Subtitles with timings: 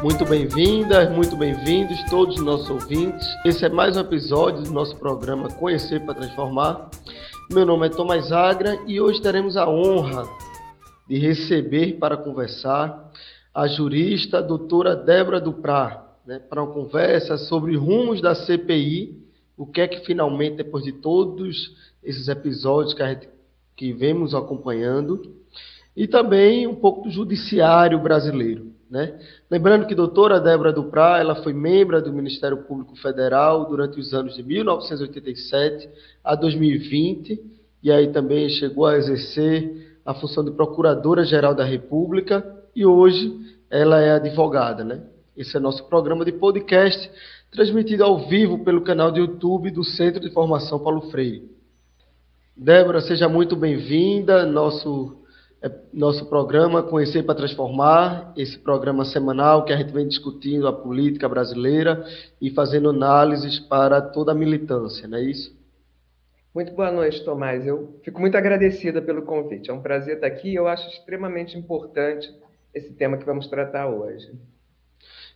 [0.00, 3.26] Muito bem-vindas, muito bem-vindos todos os nossos ouvintes.
[3.44, 6.88] Esse é mais um episódio do nosso programa Conhecer para Transformar.
[7.50, 10.22] Meu nome é Tomás Agra e hoje teremos a honra
[11.08, 13.10] de receber para conversar
[13.52, 19.20] a jurista a doutora Débora Duprá, né, para uma conversa sobre rumos da CPI,
[19.56, 21.74] o que é que finalmente, depois de todos
[22.04, 23.28] esses episódios que, a gente,
[23.74, 25.34] que vemos acompanhando,
[25.96, 28.78] e também um pouco do judiciário brasileiro.
[28.88, 29.18] Né?
[29.50, 34.12] Lembrando que a doutora Débora Duprá ela foi membro do Ministério Público Federal durante os
[34.12, 35.88] anos de 1987
[36.22, 37.40] a 2020
[37.82, 42.44] e aí também chegou a exercer a função de Procuradora-Geral da República
[42.76, 44.84] e hoje ela é advogada.
[44.84, 45.00] Né?
[45.34, 47.10] Esse é nosso programa de podcast
[47.50, 51.50] transmitido ao vivo pelo canal do YouTube do Centro de Formação Paulo Freire.
[52.54, 54.44] Débora, seja muito bem-vinda.
[54.44, 55.17] Nosso
[55.92, 61.28] nosso programa Conhecer para Transformar, esse programa semanal que a gente vem discutindo a política
[61.28, 62.04] brasileira
[62.40, 65.56] e fazendo análises para toda a militância, não é isso?
[66.54, 67.66] Muito boa noite, Tomás.
[67.66, 69.70] Eu fico muito agradecida pelo convite.
[69.70, 70.54] É um prazer estar aqui.
[70.54, 72.32] Eu acho extremamente importante
[72.74, 74.32] esse tema que vamos tratar hoje.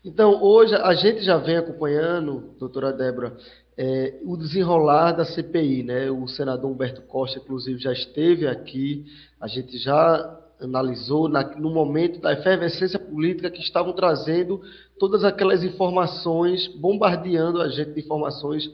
[0.05, 3.37] Então, hoje a gente já vem acompanhando, doutora Débora,
[3.77, 6.11] é, o desenrolar da CPI, né?
[6.11, 9.05] O senador Humberto Costa, inclusive, já esteve aqui,
[9.41, 14.61] a gente já analisou na, no momento da efervescência política que estavam trazendo
[14.99, 18.71] todas aquelas informações, bombardeando a gente de informações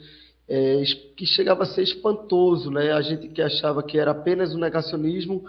[0.48, 0.82] é,
[1.16, 2.92] que chegava a ser espantoso, né?
[2.92, 5.44] A gente que achava que era apenas um negacionismo,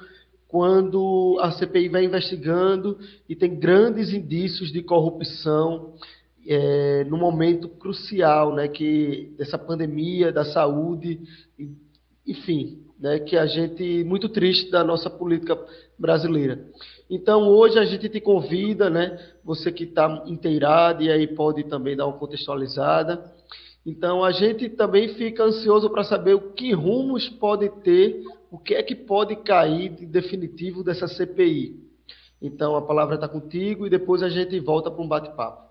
[0.47, 2.97] quando a CPI vai investigando
[3.27, 5.93] e tem grandes indícios de corrupção,
[6.51, 11.19] é, no momento crucial, né, que dessa pandemia da saúde,
[12.25, 15.55] enfim, né, que a gente muito triste da nossa política
[15.95, 16.65] brasileira.
[17.07, 21.95] Então hoje a gente te convida, né, você que está inteirado e aí pode também
[21.95, 23.31] dar uma contextualizada.
[23.85, 28.73] Então a gente também fica ansioso para saber o que rumos pode ter, o que
[28.73, 31.79] é que pode cair de definitivo dessa CPI.
[32.41, 35.68] Então a palavra está contigo e depois a gente volta para um bate-papo.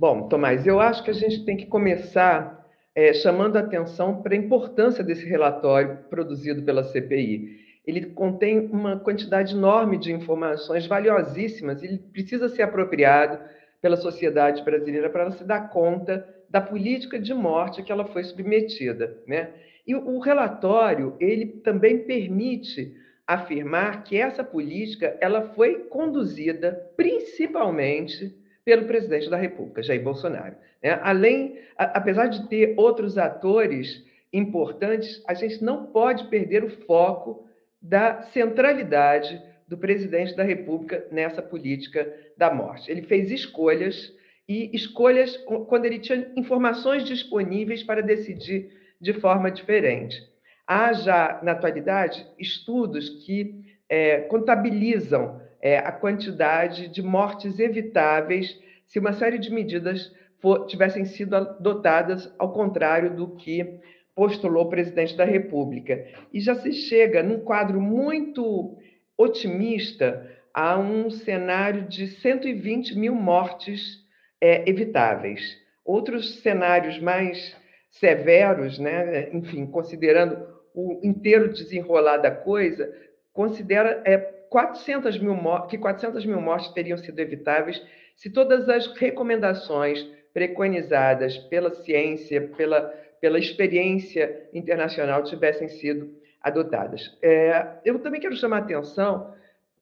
[0.00, 4.32] Bom, Tomás, eu acho que a gente tem que começar é, chamando a atenção para
[4.32, 7.58] a importância desse relatório produzido pela CPI.
[7.86, 13.40] Ele contém uma quantidade enorme de informações valiosíssimas ele precisa ser apropriado
[13.82, 18.24] pela sociedade brasileira para ela se dar conta da política de morte que ela foi
[18.24, 19.18] submetida.
[19.26, 19.50] Né?
[19.86, 22.96] E o relatório ele também permite
[23.26, 30.54] afirmar que essa política ela foi conduzida principalmente pelo presidente da República, Jair Bolsonaro.
[30.82, 30.98] Né?
[31.02, 37.46] Além, a, apesar de ter outros atores importantes, a gente não pode perder o foco
[37.80, 42.90] da centralidade do presidente da República nessa política da morte.
[42.90, 44.12] Ele fez escolhas
[44.48, 45.36] e escolhas
[45.68, 50.20] quando ele tinha informações disponíveis para decidir de forma diferente.
[50.66, 58.98] Há já, na atualidade, estudos que é, contabilizam é, a quantidade de mortes evitáveis se
[58.98, 63.78] uma série de medidas for, tivessem sido adotadas ao contrário do que
[64.16, 66.04] postulou o presidente da República.
[66.32, 68.76] E já se chega num quadro muito
[69.16, 74.04] otimista a um cenário de 120 mil mortes
[74.40, 75.56] é, evitáveis.
[75.84, 77.56] Outros cenários mais
[77.90, 82.92] severos, né, enfim, considerando o inteiro desenrolar da coisa,
[83.32, 85.36] considera é, 400 mil
[85.68, 87.80] que 400 mil mortes teriam sido evitáveis
[88.16, 90.02] se todas as recomendações
[90.34, 92.82] preconizadas pela ciência, pela,
[93.20, 97.16] pela experiência internacional tivessem sido adotadas.
[97.22, 99.32] É, eu também quero chamar atenção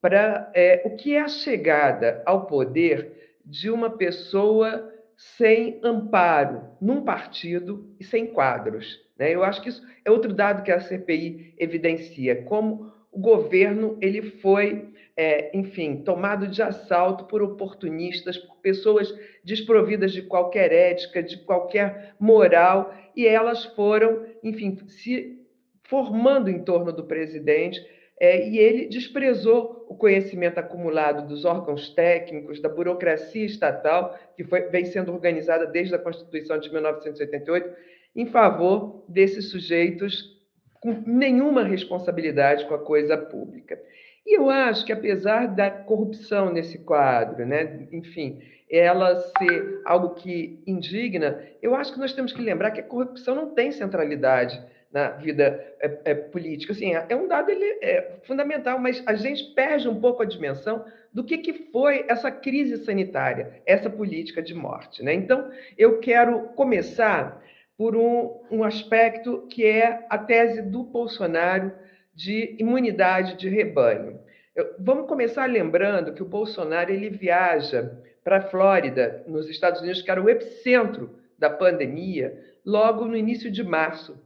[0.01, 7.03] para é, o que é a chegada ao poder de uma pessoa sem amparo num
[7.03, 9.00] partido e sem quadros.
[9.19, 9.35] Né?
[9.35, 14.23] Eu acho que isso é outro dado que a CPI evidencia, como o governo ele
[14.23, 19.12] foi, é, enfim, tomado de assalto por oportunistas, por pessoas
[19.43, 25.37] desprovidas de qualquer ética, de qualquer moral, e elas foram, enfim, se
[25.82, 27.85] formando em torno do presidente.
[28.20, 34.69] É, e ele desprezou o conhecimento acumulado dos órgãos técnicos, da burocracia estatal, que foi,
[34.69, 37.69] vem sendo organizada desde a Constituição de 1988,
[38.15, 40.38] em favor desses sujeitos
[40.81, 43.81] com nenhuma responsabilidade com a coisa pública.
[44.27, 48.41] E eu acho que, apesar da corrupção nesse quadro, né, enfim,
[48.71, 53.35] ela ser algo que indigna, eu acho que nós temos que lembrar que a corrupção
[53.35, 56.73] não tem centralidade na vida é, é, política.
[56.73, 60.27] Assim, é, é um dado ele, é fundamental, mas a gente perde um pouco a
[60.27, 65.03] dimensão do que, que foi essa crise sanitária, essa política de morte.
[65.03, 65.15] Né?
[65.15, 67.43] Então, eu quero começar
[67.79, 71.73] por um, um aspecto que é a tese do Bolsonaro
[72.13, 74.19] de imunidade de rebanho.
[74.55, 80.03] Eu, vamos começar lembrando que o Bolsonaro ele viaja para a Flórida, nos Estados Unidos,
[80.03, 82.37] que era o epicentro da pandemia,
[82.67, 84.21] logo no início de março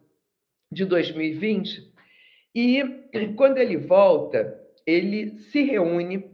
[0.70, 1.92] de 2020.
[2.54, 2.82] E
[3.36, 6.24] quando ele volta, ele se reúne,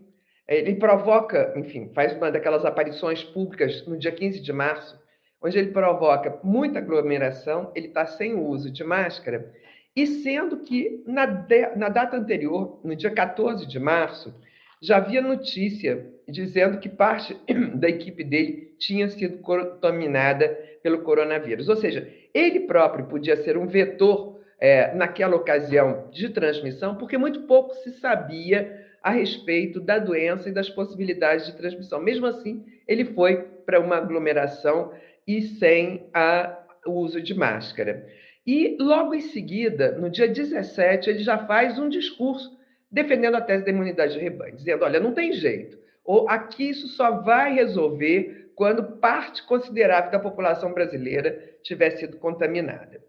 [0.46, 4.96] ele provoca, enfim, faz uma daquelas aparições públicas no dia 15 de março,
[5.42, 9.52] onde ele provoca muita aglomeração, ele está sem uso de máscara,
[9.94, 14.34] e sendo que na, de, na data anterior, no dia 14 de março,
[14.80, 17.36] já havia notícia dizendo que parte
[17.74, 20.48] da equipe dele tinha sido contaminada
[20.82, 21.68] pelo coronavírus.
[21.68, 27.42] Ou seja, ele próprio podia ser um vetor é, naquela ocasião de transmissão, porque muito
[27.42, 32.00] pouco se sabia a respeito da doença e das possibilidades de transmissão.
[32.00, 34.92] Mesmo assim, ele foi para uma aglomeração
[35.28, 38.08] e sem a, o uso de máscara.
[38.46, 42.58] E logo em seguida, no dia 17, ele já faz um discurso
[42.90, 46.88] defendendo a tese da imunidade de rebanho, dizendo: olha, não tem jeito, ou aqui isso
[46.88, 53.00] só vai resolver quando parte considerável da população brasileira tiver sido contaminada.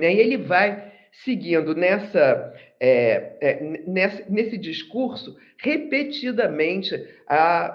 [0.00, 6.92] E aí ele vai seguindo nessa, é, é, nesse, nesse discurso repetidamente,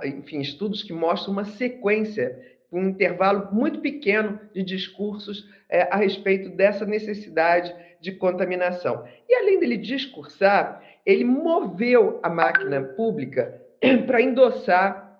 [0.03, 2.37] enfim, estudos que mostram uma sequência
[2.71, 9.05] um intervalo muito pequeno de discursos é, a respeito dessa necessidade de contaminação.
[9.27, 13.59] E além dele discursar, ele moveu a máquina pública
[14.05, 15.19] para endossar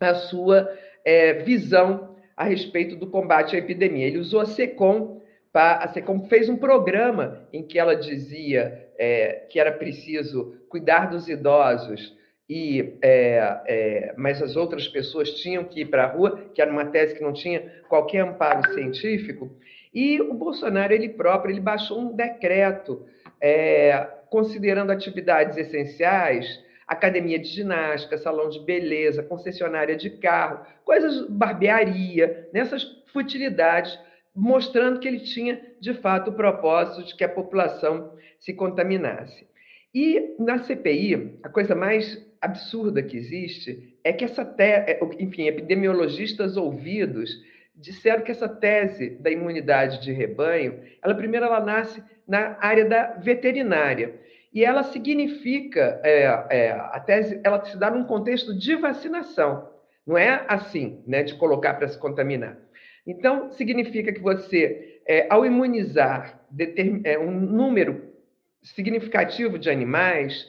[0.00, 0.68] a sua
[1.04, 4.06] é, visão a respeito do combate à epidemia.
[4.06, 5.20] Ele usou a SECOM,
[5.52, 11.28] a SECOM fez um programa em que ela dizia é, que era preciso cuidar dos
[11.28, 12.16] idosos
[12.48, 16.70] e é, é, mas as outras pessoas tinham que ir para a rua, que era
[16.70, 19.50] uma tese que não tinha qualquer amparo científico.
[19.92, 23.04] E o Bolsonaro ele próprio ele baixou um decreto
[23.40, 32.48] é, considerando atividades essenciais, academia de ginástica, salão de beleza, concessionária de carro, coisas barbearia,
[32.52, 33.98] nessas futilidades,
[34.34, 39.46] mostrando que ele tinha de fato o propósito de que a população se contaminasse.
[39.94, 45.46] E na CPI, a coisa mais absurda que existe é que essa tese, é, enfim,
[45.46, 47.30] epidemiologistas ouvidos
[47.74, 53.14] disseram que essa tese da imunidade de rebanho, ela primeiro ela nasce na área da
[53.14, 54.14] veterinária
[54.52, 59.68] e ela significa é, é, a tese, ela se dá num contexto de vacinação,
[60.06, 62.58] não é assim, né, de colocar para se contaminar.
[63.06, 66.40] Então significa que você, é, ao imunizar
[67.04, 68.08] é, um número
[68.62, 70.46] significativo de animais,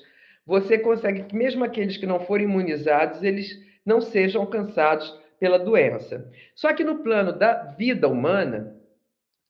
[0.49, 3.55] você consegue que mesmo aqueles que não forem imunizados, eles
[3.85, 6.27] não sejam alcançados pela doença.
[6.55, 8.75] Só que no plano da vida humana,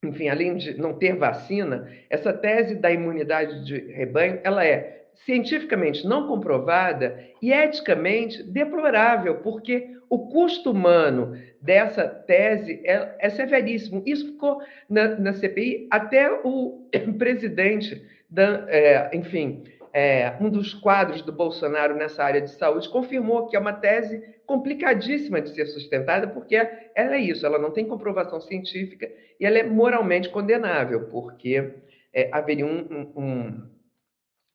[0.03, 6.05] enfim, além de não ter vacina, essa tese da imunidade de rebanho, ela é cientificamente
[6.05, 14.03] não comprovada e eticamente deplorável, porque o custo humano dessa tese é, é severíssimo.
[14.05, 19.63] Isso ficou na, na, CPI até o presidente, da, é, enfim,
[19.93, 24.23] é, um dos quadros do Bolsonaro nessa área de saúde, confirmou que é uma tese
[24.45, 29.57] complicadíssima de ser sustentada, porque ela é isso, ela não tem comprovação científica e ela
[29.57, 31.73] é moralmente condenável, porque
[32.13, 33.69] é, haveria um, um,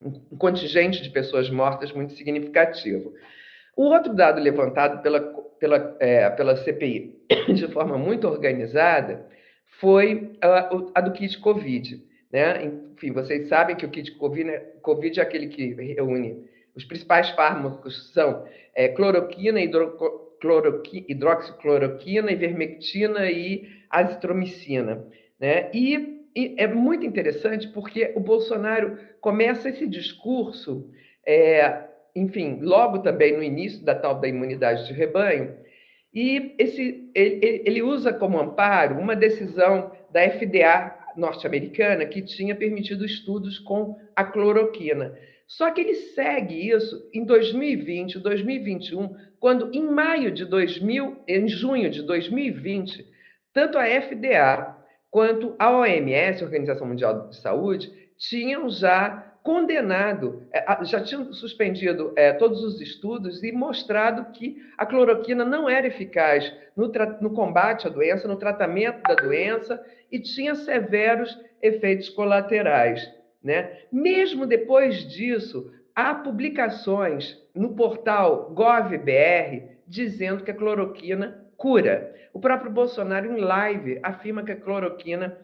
[0.02, 3.12] um, contingente de pessoas mortas muito significativo.
[3.76, 5.20] O outro dado levantado pela,
[5.58, 7.14] pela, é, pela CPI
[7.54, 9.26] de forma muito organizada
[9.80, 12.02] foi a, a do kit Covid.
[12.34, 12.64] Né?
[12.64, 14.58] Enfim, vocês sabem que o kit COVID, né?
[14.82, 16.42] COVID é aquele que reúne
[16.74, 25.06] os principais fármacos são é, cloroquina, hidroxicloroquina, ivermectina e azitromicina.
[25.38, 25.70] Né?
[25.72, 30.90] E, e, é muito interessante porque o Bolsonaro começa esse discurso,
[31.24, 31.84] é,
[32.16, 35.54] enfim, logo também no início da tal da imunidade de rebanho,
[36.12, 43.04] e esse, ele, ele usa como amparo uma decisão da FDA norte-americana que tinha permitido
[43.04, 45.16] estudos com a cloroquina.
[45.46, 51.90] Só que ele segue isso em 2020, 2021, quando em maio de 2000, em junho
[51.90, 53.06] de 2020,
[53.52, 54.76] tanto a FDA
[55.10, 62.32] quanto a OMS, Organização Mundial de Saúde, tinham já condenado, é, já tinham suspendido é,
[62.32, 67.90] todos os estudos e mostrado que a cloroquina não era eficaz no, no, combate à
[67.90, 73.06] doença, no tratamento da doença e tinha severos efeitos colaterais.
[73.42, 73.80] Né?
[73.92, 82.14] Mesmo depois disso, há publicações no portal GovBR dizendo que a cloroquina cura.
[82.32, 85.38] O próprio Bolsonaro, em live, afirma que a cloroquina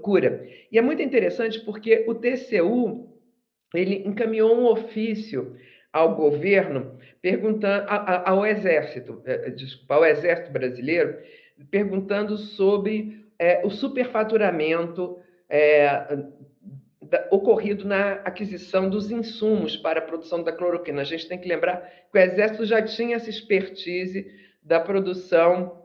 [0.00, 0.48] cura.
[0.72, 3.09] E é muito interessante porque o TCU
[3.74, 5.56] ele encaminhou um ofício
[5.92, 11.18] ao governo perguntando ao exército, é, é, desculpa, ao exército brasileiro,
[11.70, 16.16] perguntando sobre é, o superfaturamento é,
[17.02, 21.02] da, ocorrido na aquisição dos insumos para a produção da cloroquina.
[21.02, 21.78] A gente tem que lembrar
[22.10, 24.26] que o exército já tinha essa expertise
[24.62, 25.84] da produção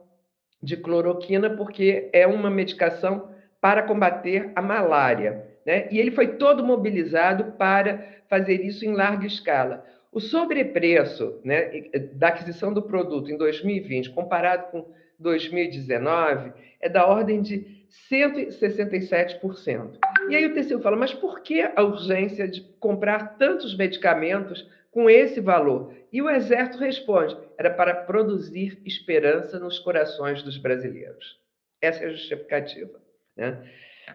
[0.62, 5.55] de cloroquina porque é uma medicação para combater a malária.
[5.66, 5.88] Né?
[5.92, 9.86] E ele foi todo mobilizado para fazer isso em larga escala.
[10.12, 14.86] O sobrepreço né, da aquisição do produto em 2020, comparado com
[15.20, 19.98] 2019, é da ordem de 167%.
[20.30, 25.10] E aí o TCU fala, mas por que a urgência de comprar tantos medicamentos com
[25.10, 25.94] esse valor?
[26.12, 31.40] E o Exército responde, era para produzir esperança nos corações dos brasileiros.
[31.82, 33.02] Essa é a justificativa.
[33.36, 33.62] Né?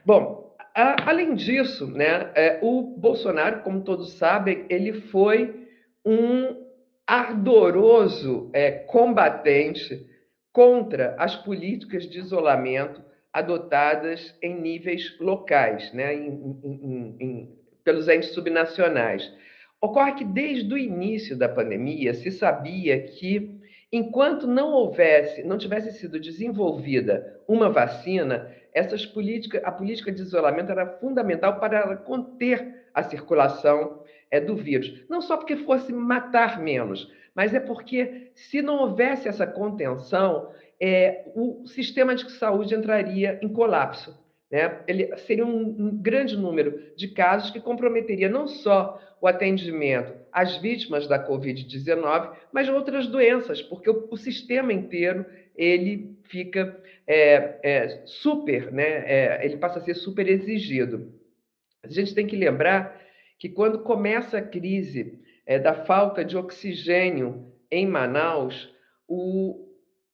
[0.04, 5.66] Bom, além disso, né, é, o Bolsonaro, como todos sabem, ele foi
[6.04, 6.64] um
[7.06, 10.06] ardoroso é, combatente
[10.52, 18.30] contra as políticas de isolamento adotadas em níveis locais, né, em, em, em, pelos entes
[18.30, 19.32] subnacionais.
[19.80, 23.58] Ocorre que desde o início da pandemia se sabia que
[23.92, 30.70] enquanto não houvesse, não tivesse sido desenvolvida uma vacina, essas políticas, a política de isolamento
[30.70, 35.04] era fundamental para conter a circulação é, do vírus.
[35.08, 40.50] Não só porque fosse matar menos, mas é porque se não houvesse essa contenção,
[40.80, 44.18] é, o sistema de saúde entraria em colapso.
[44.50, 44.80] Né?
[44.86, 50.56] Ele seria um, um grande número de casos que comprometeria não só o atendimento às
[50.56, 55.26] vítimas da Covid-19, mas outras doenças, porque o, o sistema inteiro
[55.60, 59.04] ele fica é, é, super, né?
[59.04, 61.12] É, ele passa a ser super exigido.
[61.82, 62.98] A gente tem que lembrar
[63.38, 68.74] que quando começa a crise é, da falta de oxigênio em Manaus,
[69.06, 69.68] o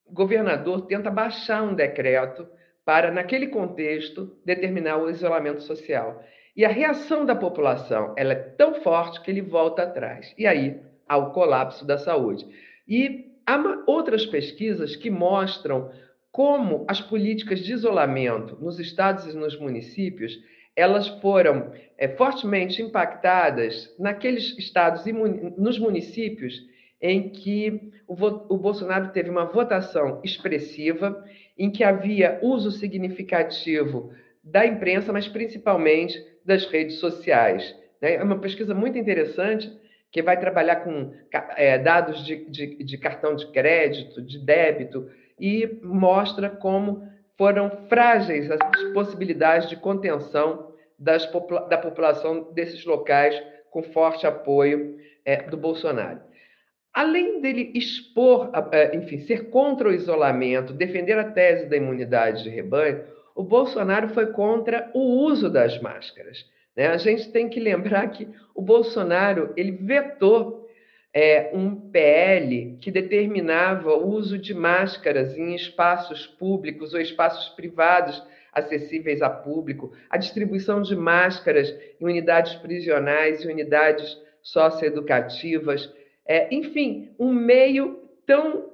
[0.08, 2.48] governador tenta baixar um decreto
[2.84, 6.24] para, naquele contexto, determinar o isolamento social.
[6.56, 10.34] E a reação da população ela é tão forte que ele volta atrás.
[10.38, 12.46] E aí há o colapso da saúde.
[12.88, 15.90] E há outras pesquisas que mostram
[16.32, 20.38] como as políticas de isolamento nos estados e nos municípios
[20.76, 26.54] elas foram é, fortemente impactadas naqueles estados e nos municípios
[27.00, 31.24] em que o, o Bolsonaro teve uma votação expressiva,
[31.56, 34.12] em que havia uso significativo
[34.44, 37.74] da imprensa, mas principalmente das redes sociais.
[38.00, 38.14] Né?
[38.14, 39.72] É uma pesquisa muito interessante
[40.10, 41.12] que vai trabalhar com
[41.56, 48.50] é, dados de, de, de cartão de crédito, de débito, e mostra como foram frágeis
[48.50, 48.58] as
[48.94, 51.30] possibilidades de contenção das,
[51.68, 56.20] da população desses locais com forte apoio é, do Bolsonaro.
[56.94, 62.48] Além dele expor, é, enfim, ser contra o isolamento, defender a tese da imunidade de
[62.48, 66.42] rebanho, o Bolsonaro foi contra o uso das máscaras.
[66.76, 66.88] Né?
[66.88, 70.68] A gente tem que lembrar que o Bolsonaro ele vetou
[71.12, 78.22] é, um PL que determinava o uso de máscaras em espaços públicos ou espaços privados
[78.52, 85.92] acessíveis a público, a distribuição de máscaras em unidades prisionais e unidades socioeducativas,
[86.26, 88.70] é, enfim, um meio tão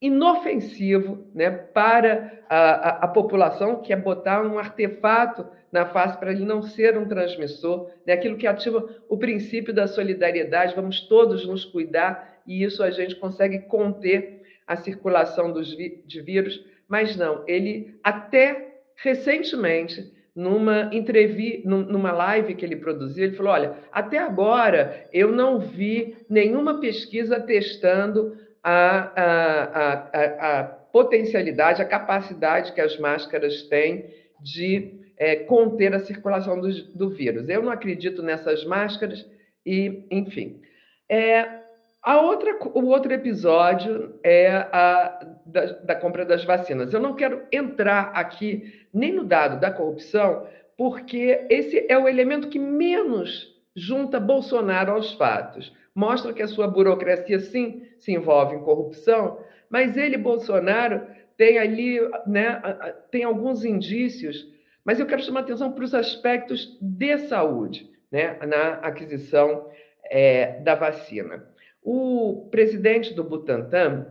[0.00, 6.32] inofensivo né, para a, a, a população, que é botar um artefato na face para
[6.32, 8.12] ele não ser um transmissor, né?
[8.12, 13.16] aquilo que ativa o princípio da solidariedade, vamos todos nos cuidar, e isso a gente
[13.16, 22.12] consegue conter a circulação dos de vírus, mas não, ele até recentemente, numa entrevista, numa
[22.12, 28.36] live que ele produziu, ele falou: olha, até agora eu não vi nenhuma pesquisa testando
[28.62, 34.06] a, a, a, a potencialidade, a capacidade que as máscaras têm
[34.40, 37.48] de é, conter a circulação do, do, vírus.
[37.48, 39.26] Eu não acredito nessas máscaras
[39.66, 40.60] e, enfim.
[41.08, 41.58] É,
[42.02, 46.92] a outra, o outro episódio é a da, da compra das vacinas.
[46.92, 50.46] Eu não quero entrar aqui nem no dado da corrupção,
[50.76, 55.72] porque esse é o elemento que menos junta Bolsonaro aos fatos.
[55.98, 61.04] Mostra que a sua burocracia, sim, se envolve em corrupção, mas ele, Bolsonaro,
[61.36, 62.62] tem ali, né,
[63.10, 64.46] tem alguns indícios,
[64.84, 69.66] mas eu quero chamar atenção para os aspectos de saúde, né, na aquisição
[70.04, 71.44] é, da vacina.
[71.82, 74.06] O presidente do Butantan,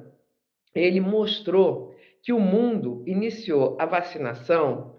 [0.75, 4.93] ele mostrou que o mundo iniciou a vacinação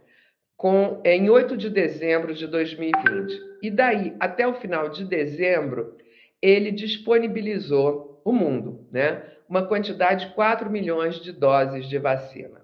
[0.57, 3.39] com, em 8 de dezembro de 2020.
[3.63, 5.99] E daí, até o final de dezembro,
[6.41, 9.23] ele disponibilizou o mundo, né?
[9.49, 12.61] uma quantidade de 4 milhões de doses de vacina.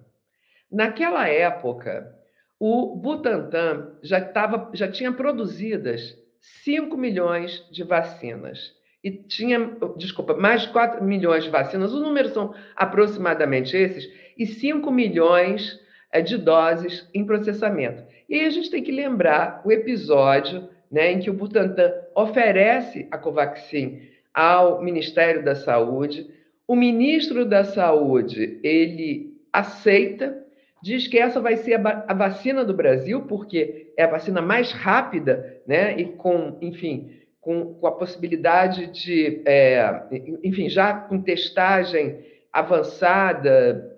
[0.71, 2.14] Naquela época,
[2.59, 6.16] o Butantan já, tava, já tinha produzidas
[6.64, 8.73] 5 milhões de vacinas.
[9.02, 14.47] E tinha, desculpa, mais de 4 milhões de vacinas, os números são aproximadamente esses, e
[14.47, 15.78] 5 milhões
[16.11, 18.02] é, de doses em processamento.
[18.28, 23.09] E aí a gente tem que lembrar o episódio né, em que o Butantan oferece
[23.11, 24.01] a Covaxin
[24.33, 26.31] ao Ministério da Saúde.
[26.69, 30.39] O ministro da Saúde ele aceita,
[30.81, 35.61] diz que essa vai ser a, vacina do Brasil, porque é a vacina mais rápida,
[35.67, 37.11] né, e com, enfim,
[37.41, 40.01] com, com a possibilidade de, é,
[40.45, 42.21] enfim, já com testagem
[42.53, 43.93] avançada,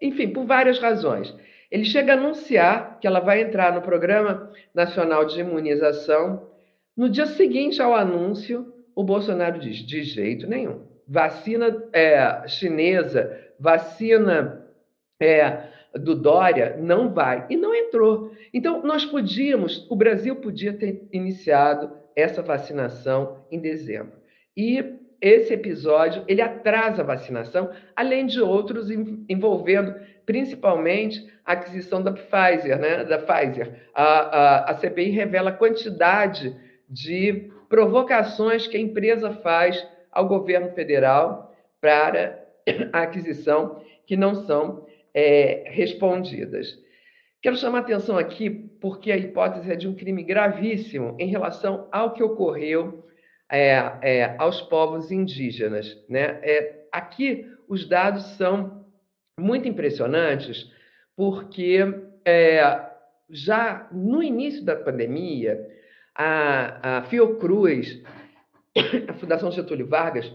[0.00, 1.34] enfim, por várias razões.
[1.76, 6.48] Ele chega a anunciar que ela vai entrar no Programa Nacional de Imunização.
[6.96, 10.86] No dia seguinte ao anúncio, o Bolsonaro diz: de jeito nenhum.
[11.06, 14.66] Vacina é, chinesa, vacina
[15.20, 17.44] é, do Dória, não vai.
[17.50, 18.32] E não entrou.
[18.54, 24.14] Então, nós podíamos, o Brasil podia ter iniciado essa vacinação em dezembro.
[24.56, 28.88] E esse episódio ele atrasa a vacinação, além de outros
[29.28, 29.94] envolvendo
[30.26, 33.04] principalmente a aquisição da Pfizer, né?
[33.04, 33.88] Da Pfizer.
[33.94, 36.54] A, a, a CPI revela a quantidade
[36.88, 42.44] de provocações que a empresa faz ao governo federal para
[42.92, 46.78] a aquisição que não são é, respondidas.
[47.40, 52.12] Quero chamar atenção aqui porque a hipótese é de um crime gravíssimo em relação ao
[52.12, 53.04] que ocorreu
[53.50, 55.96] é, é, aos povos indígenas.
[56.08, 56.40] Né?
[56.42, 58.75] É, aqui os dados são
[59.38, 60.70] muito impressionantes,
[61.14, 61.78] porque
[62.24, 62.86] é,
[63.28, 65.68] já no início da pandemia,
[66.14, 68.02] a, a Fiocruz,
[69.08, 70.32] a Fundação Getúlio Vargas,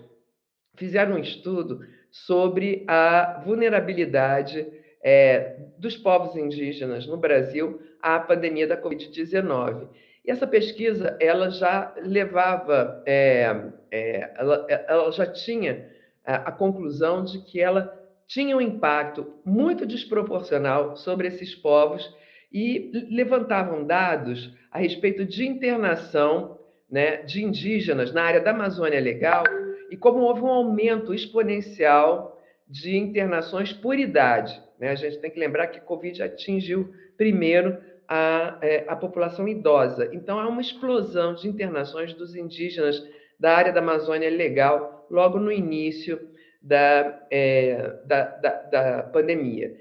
[0.76, 4.68] fizeram um estudo sobre a vulnerabilidade
[5.04, 9.88] é, dos povos indígenas no Brasil à pandemia da Covid-19.
[10.24, 15.90] E essa pesquisa ela já levava, é, é, ela, ela, já tinha
[16.24, 18.01] a, a conclusão de que ela
[18.32, 22.10] tinha um impacto muito desproporcional sobre esses povos
[22.52, 26.58] e levantavam dados a respeito de internação
[26.89, 29.44] né, de indígenas na área da Amazônia Legal
[29.89, 34.58] e como houve um aumento exponencial de internações por idade.
[34.80, 34.91] Né?
[34.91, 40.10] A gente tem que lembrar que a Covid atingiu primeiro a, é, a população idosa.
[40.13, 43.06] Então, há uma explosão de internações dos indígenas
[43.38, 49.76] da área da Amazônia Legal logo no início da, é, da, da, da pandemia.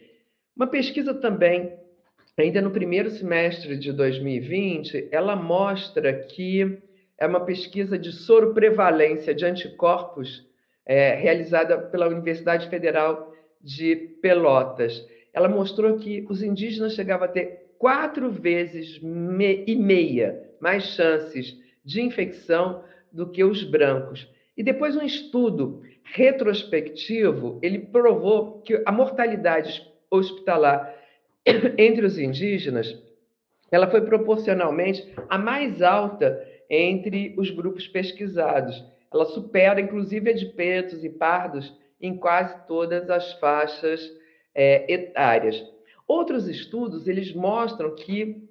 [0.56, 1.72] Uma pesquisa também,
[2.38, 6.78] ainda no primeiro semestre de 2020, ela mostra que
[7.18, 10.48] é uma pesquisa de soro prevalência de anticorpos
[10.86, 15.06] é, realizada pela Universidade Federal de Pelotas.
[15.32, 21.56] Ela mostrou que os indígenas chegavam a ter quatro vezes me e meia mais chances
[21.84, 24.28] de infecção do que os brancos.
[24.56, 25.82] E depois um estudo
[26.12, 30.94] retrospectivo, ele provou que a mortalidade hospitalar
[31.78, 32.96] entre os indígenas,
[33.70, 38.84] ela foi proporcionalmente a mais alta entre os grupos pesquisados.
[39.12, 44.00] Ela supera, inclusive, a de pretos e pardos em quase todas as faixas
[44.54, 45.62] é, etárias.
[46.06, 48.48] Outros estudos eles mostram que,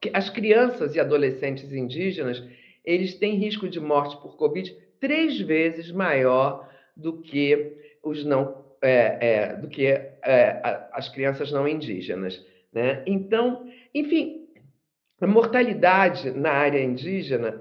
[0.00, 2.42] que as crianças e adolescentes indígenas
[2.84, 9.18] eles têm risco de morte por Covid três vezes maior do que os não é,
[9.20, 12.46] é, do que é, as crianças não indígenas.
[12.72, 13.02] Né?
[13.06, 14.46] Então, enfim,
[15.20, 17.60] a mortalidade na área indígena,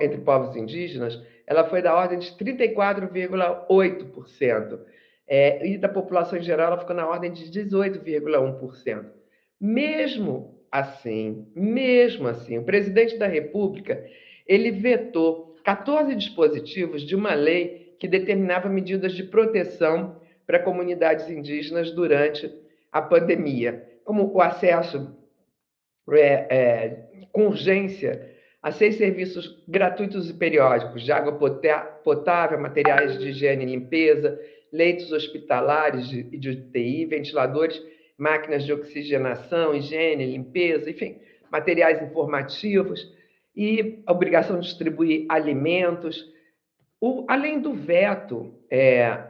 [0.00, 4.78] entre povos indígenas, ela foi da ordem de 34,8%.
[5.26, 9.06] É, e da população em geral, ela ficou na ordem de 18,1%.
[9.60, 14.04] Mesmo assim, mesmo assim, o presidente da República,
[14.46, 21.92] ele vetou 14 dispositivos de uma lei que determinava medidas de proteção para comunidades indígenas
[21.92, 22.52] durante
[22.90, 25.16] a pandemia, como o acesso
[26.10, 28.28] é, é, com urgência
[28.62, 31.38] a seis serviços gratuitos e periódicos de água
[32.02, 34.38] potável, materiais de higiene e limpeza,
[34.72, 37.80] leitos hospitalares e de UTI, ventiladores,
[38.18, 41.18] máquinas de oxigenação, higiene, limpeza, enfim,
[41.50, 43.14] materiais informativos
[43.56, 46.24] e a obrigação de distribuir alimentos.
[47.00, 49.26] O, além do veto, é,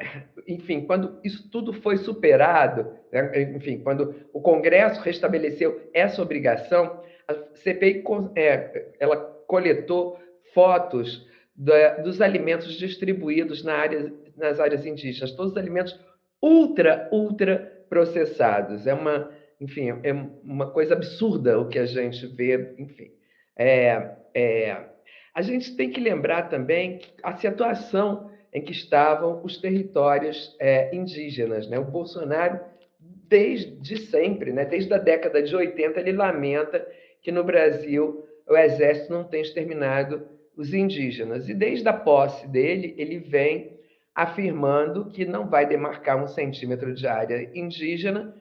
[0.47, 7.35] enfim, quando isso tudo foi superado, né, enfim, quando o Congresso restabeleceu essa obrigação, a
[7.55, 8.03] CPI
[8.35, 10.19] é, ela coletou
[10.53, 15.99] fotos da, dos alimentos distribuídos na área, nas áreas indígenas, todos os alimentos
[16.43, 18.87] ultra, ultra processados.
[18.87, 19.31] É uma,
[19.61, 23.13] enfim, é uma coisa absurda o que a gente vê, enfim.
[23.57, 24.90] É, é,
[25.35, 31.69] a gente tem que lembrar também a situação em que estavam os territórios é, indígenas.
[31.69, 31.79] Né?
[31.79, 32.61] O Bolsonaro,
[32.99, 34.65] desde sempre, né?
[34.65, 36.87] desde a década de 80, ele lamenta
[37.23, 41.49] que no Brasil o exército não tem exterminado os indígenas.
[41.49, 43.79] E desde a posse dele, ele vem
[44.15, 48.35] afirmando que não vai demarcar um centímetro de área indígena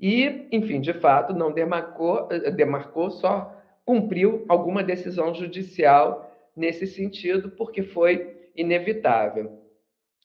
[0.00, 7.82] e, enfim, de fato, não demarcou, demarcou só cumpriu alguma decisão judicial nesse sentido, porque
[7.82, 9.58] foi inevitável.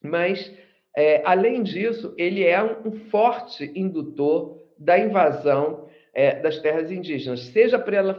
[0.04, 0.54] Mas,
[0.96, 7.80] é, além disso, ele é um, forte indutor da invasão é, das terras indígenas, seja
[7.80, 8.14] por ela,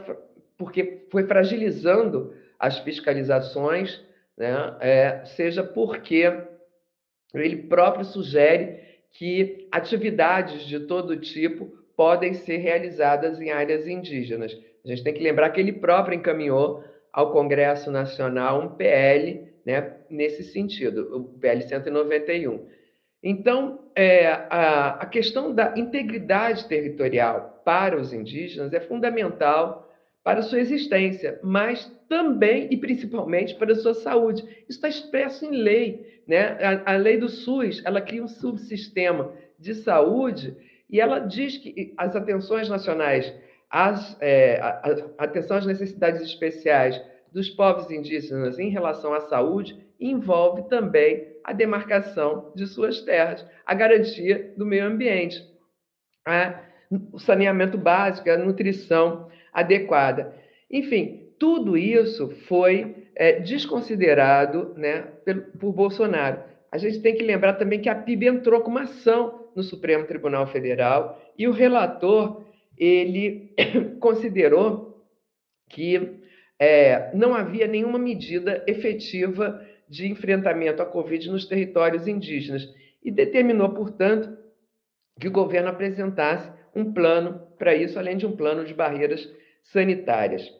[0.57, 4.03] porque foi fragilizando as fiscalizações,
[4.37, 6.31] né, é, seja porque
[7.33, 8.79] ele próprio sugere
[9.11, 14.57] que atividades de todo tipo podem ser realizadas em áreas indígenas.
[14.85, 19.97] A gente tem que lembrar que ele próprio encaminhou ao Congresso Nacional um PL né,
[20.09, 22.65] nesse sentido, o PL 191.
[23.21, 29.89] Então, é, a, a questão da integridade territorial para os indígenas é fundamental
[30.23, 34.43] para sua existência, mas também e principalmente para sua saúde.
[34.67, 36.21] Isso está expresso em lei.
[36.27, 36.57] Né?
[36.85, 40.55] A, a lei do SUS ela cria um subsistema de saúde
[40.89, 43.31] e ela diz que as atenções nacionais,
[43.69, 44.81] as, é, a,
[45.17, 46.99] a atenção às necessidades especiais
[47.31, 53.73] dos povos indígenas em relação à saúde envolve também a demarcação de suas terras, a
[53.73, 55.43] garantia do meio ambiente,
[56.25, 56.59] a,
[57.11, 60.33] o saneamento básico, a nutrição adequada.
[60.71, 65.07] Enfim, tudo isso foi é, desconsiderado né,
[65.59, 66.39] por Bolsonaro.
[66.71, 70.05] A gente tem que lembrar também que a PIB entrou com uma ação no Supremo
[70.05, 72.43] Tribunal Federal e o relator
[72.79, 73.53] ele
[73.99, 75.05] considerou
[75.69, 76.19] que
[76.57, 82.67] é, não havia nenhuma medida efetiva de enfrentamento à Covid nos territórios indígenas
[83.03, 84.37] e determinou, portanto,
[85.19, 89.27] que o governo apresentasse um plano para isso, além de um plano de barreiras
[89.63, 90.51] sanitárias.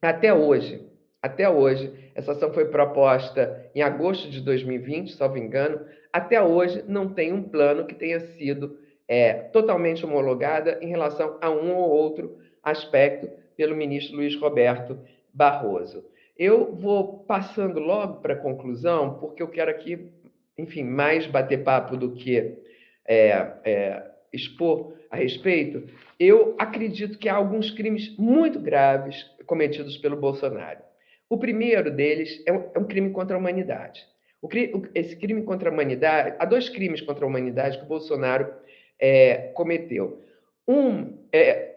[0.00, 0.86] Até hoje,
[1.22, 7.12] até hoje, essa ação foi proposta em agosto de 2020, salvo engano, até hoje não
[7.12, 12.38] tem um plano que tenha sido é, totalmente homologada em relação a um ou outro
[12.62, 14.98] aspecto pelo ministro Luiz Roberto
[15.32, 16.04] Barroso.
[16.36, 20.12] Eu vou passando logo para a conclusão, porque eu quero aqui,
[20.56, 22.58] enfim, mais bater papo do que
[23.06, 25.88] é, é, expor a respeito,
[26.20, 30.80] eu acredito que há alguns crimes muito graves cometidos pelo Bolsonaro.
[31.28, 34.04] O primeiro deles é um, é um crime contra a humanidade.
[34.40, 34.48] O,
[34.94, 38.52] esse crime contra a humanidade, há dois crimes contra a humanidade que o Bolsonaro
[39.00, 40.22] é, cometeu.
[40.66, 41.76] Um é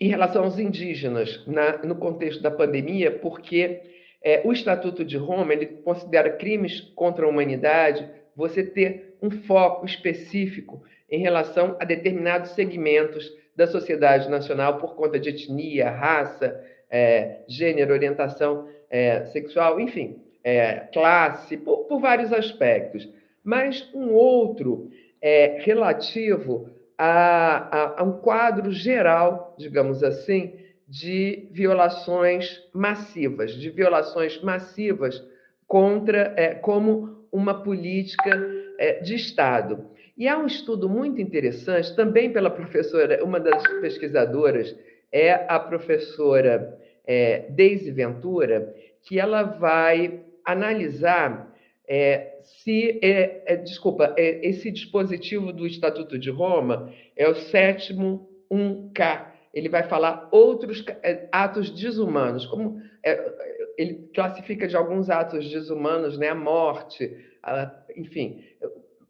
[0.00, 3.80] em relação aos indígenas, na, no contexto da pandemia, porque
[4.22, 9.86] é, o Estatuto de Roma ele considera crimes contra a humanidade você ter um foco
[9.86, 17.38] específico em relação a determinados segmentos da sociedade nacional por conta de etnia, raça, é,
[17.46, 23.08] gênero, orientação é, sexual, enfim, é, classe, por, por, vários aspectos.
[23.42, 24.90] Mas um outro
[25.24, 30.52] é relativo a, a, a um quadro geral, digamos assim,
[30.86, 35.26] de violações massivas, de violações massivas
[35.66, 38.38] contra, é, como uma política
[38.78, 39.86] é, de Estado.
[40.14, 44.76] E há um estudo muito interessante, também pela professora, uma das pesquisadoras
[45.10, 51.53] é a professora é, Deise Ventura, que ela vai analisar
[51.86, 58.28] é, se, é, é, desculpa, é, esse dispositivo do Estatuto de Roma é o sétimo
[58.50, 59.26] 1K.
[59.52, 66.18] Ele vai falar outros é, atos desumanos, como é, ele classifica de alguns atos desumanos,
[66.18, 68.42] né, a morte, a, enfim,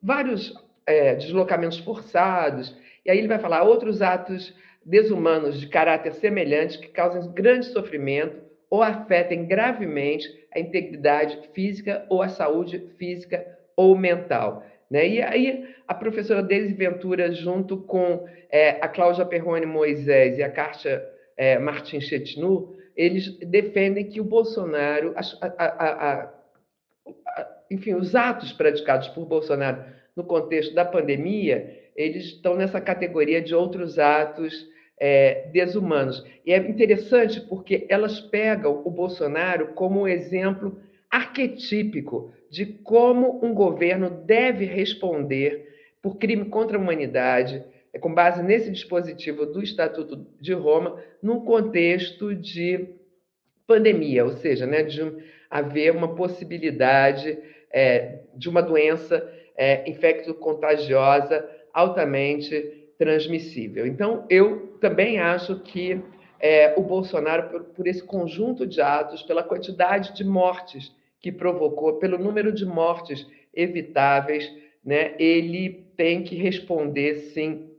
[0.03, 0.53] vários
[1.19, 7.33] deslocamentos forçados, e aí ele vai falar outros atos desumanos de caráter semelhante que causam
[7.33, 8.37] grande sofrimento
[8.69, 13.45] ou afetem gravemente a integridade física ou a saúde física
[13.77, 14.65] ou mental.
[14.91, 15.09] Né?
[15.09, 20.51] E aí a professora Deise Ventura, junto com é, a Cláudia Perrone Moisés e a
[20.51, 21.05] Kátia
[21.37, 26.35] é, Martins Chetinu, eles defendem que o Bolsonaro, a, a, a,
[27.71, 33.55] enfim, os atos praticados por Bolsonaro no contexto da pandemia, eles estão nessa categoria de
[33.55, 34.67] outros atos
[34.99, 36.25] é, desumanos.
[36.45, 40.81] E é interessante porque elas pegam o Bolsonaro como um exemplo
[41.11, 45.69] arquetípico de como um governo deve responder
[46.03, 51.45] por crime contra a humanidade, é, com base nesse dispositivo do Estatuto de Roma, num
[51.45, 52.89] contexto de
[53.67, 55.01] pandemia, ou seja, né, de
[55.49, 57.39] haver uma possibilidade
[57.73, 59.27] é, de uma doença
[59.57, 63.87] é, infecto-contagiosa altamente transmissível.
[63.87, 66.01] Então, eu também acho que
[66.41, 71.95] é, o Bolsonaro, por, por esse conjunto de atos, pela quantidade de mortes que provocou,
[71.95, 74.53] pelo número de mortes evitáveis,
[74.85, 77.71] né, ele tem que responder, sim,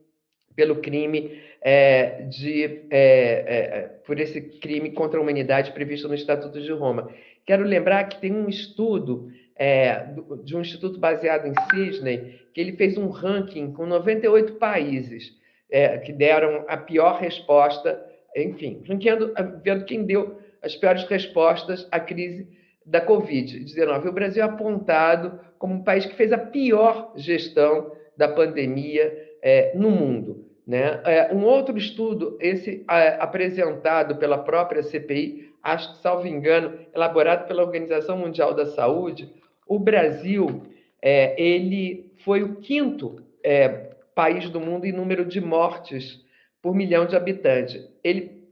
[0.56, 6.62] pelo crime é, de é, é, por esse crime contra a humanidade previsto no Estatuto
[6.62, 7.10] de Roma.
[7.46, 10.08] Quero lembrar que tem um estudo é,
[10.44, 15.34] de um instituto baseado em Sydney que ele fez um ranking com 98 países
[15.70, 18.04] é, que deram a pior resposta,
[18.36, 22.48] enfim, ranqueando, vendo quem deu as piores respostas à crise
[22.86, 24.08] da Covid-19.
[24.08, 29.74] O Brasil é apontado como um país que fez a pior gestão da pandemia é,
[29.76, 30.46] no mundo.
[30.66, 31.02] Né?
[31.06, 37.48] É, um outro estudo, esse é, apresentado pela própria CPI, acho que, salvo engano, elaborado
[37.48, 39.32] pela Organização Mundial da Saúde,
[39.66, 40.64] o Brasil
[41.02, 43.68] é, ele foi o quinto é,
[44.14, 46.24] país do mundo em número de mortes
[46.62, 47.88] por milhão de habitantes.
[48.04, 48.44] Ele,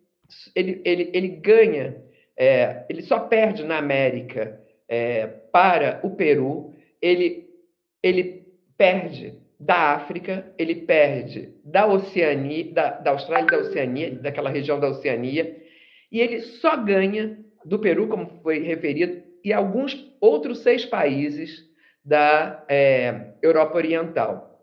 [0.55, 2.03] ele, ele, ele ganha
[2.37, 7.47] é, ele só perde na América é, para o Peru, ele,
[8.01, 8.43] ele
[8.77, 14.89] perde da África, ele perde da Oceania, da, da Austrália da Oceania, daquela região da
[14.89, 15.57] Oceania,
[16.11, 21.67] e ele só ganha do Peru, como foi referido, e alguns outros seis países
[22.03, 24.61] da é, Europa Oriental.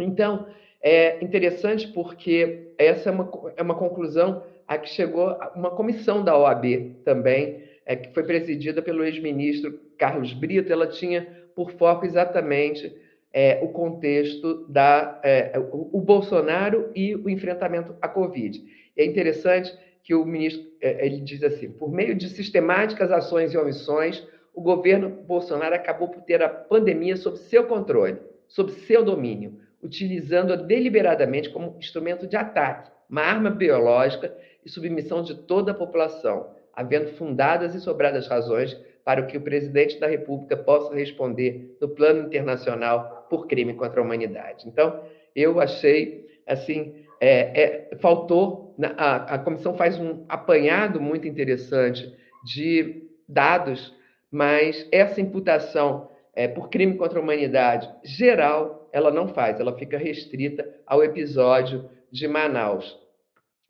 [0.00, 0.46] Então,
[0.82, 6.36] é interessante porque essa é uma, é uma conclusão a que chegou uma comissão da
[6.36, 10.72] OAB também, é, que foi presidida pelo ex-ministro Carlos Brito.
[10.72, 12.94] Ela tinha por foco exatamente
[13.32, 18.62] é, o contexto da é, o, o, Bolsonaro e o enfrentamento à Covid.
[18.96, 23.58] É interessante que o ministro é, ele diz assim: por meio de sistemáticas ações e
[23.58, 29.60] omissões, o governo Bolsonaro acabou por ter a pandemia sob seu controle, sob seu domínio,
[29.82, 34.34] utilizando-a deliberadamente como instrumento de ataque, uma arma biológica
[34.64, 39.98] e submissão de toda a população, havendo fundadas e sobradas razões para que o presidente
[39.98, 44.68] da República possa responder no plano internacional por crime contra a humanidade.
[44.68, 45.02] Então,
[45.34, 52.14] eu achei assim, é, é, faltou a, a comissão faz um apanhado muito interessante
[52.44, 53.94] de dados,
[54.30, 59.98] mas essa imputação é, por crime contra a humanidade geral ela não faz, ela fica
[59.98, 62.98] restrita ao episódio de Manaus.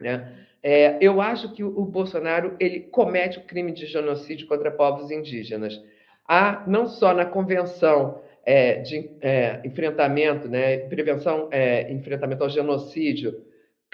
[0.00, 0.46] Né?
[0.62, 5.80] É, eu acho que o Bolsonaro ele comete o crime de genocídio contra povos indígenas.
[6.26, 13.42] Há, não só na Convenção é, de é, Enfrentamento, né, Prevenção é, Enfrentamento ao Genocídio,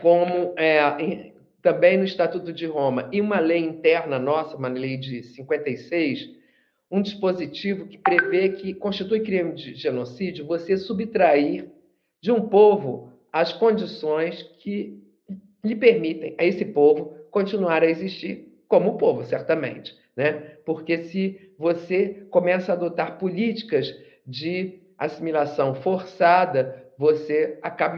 [0.00, 5.22] como é, também no Estatuto de Roma, e uma lei interna nossa, uma lei de
[5.22, 6.30] 56,
[6.90, 11.68] um dispositivo que prevê que constitui crime de genocídio você subtrair
[12.20, 15.02] de um povo as condições que
[15.64, 19.96] lhe permitem a esse povo continuar a existir como povo, certamente.
[20.16, 20.32] Né?
[20.64, 23.92] Porque se você começa a adotar políticas
[24.26, 27.96] de assimilação forçada, você acaba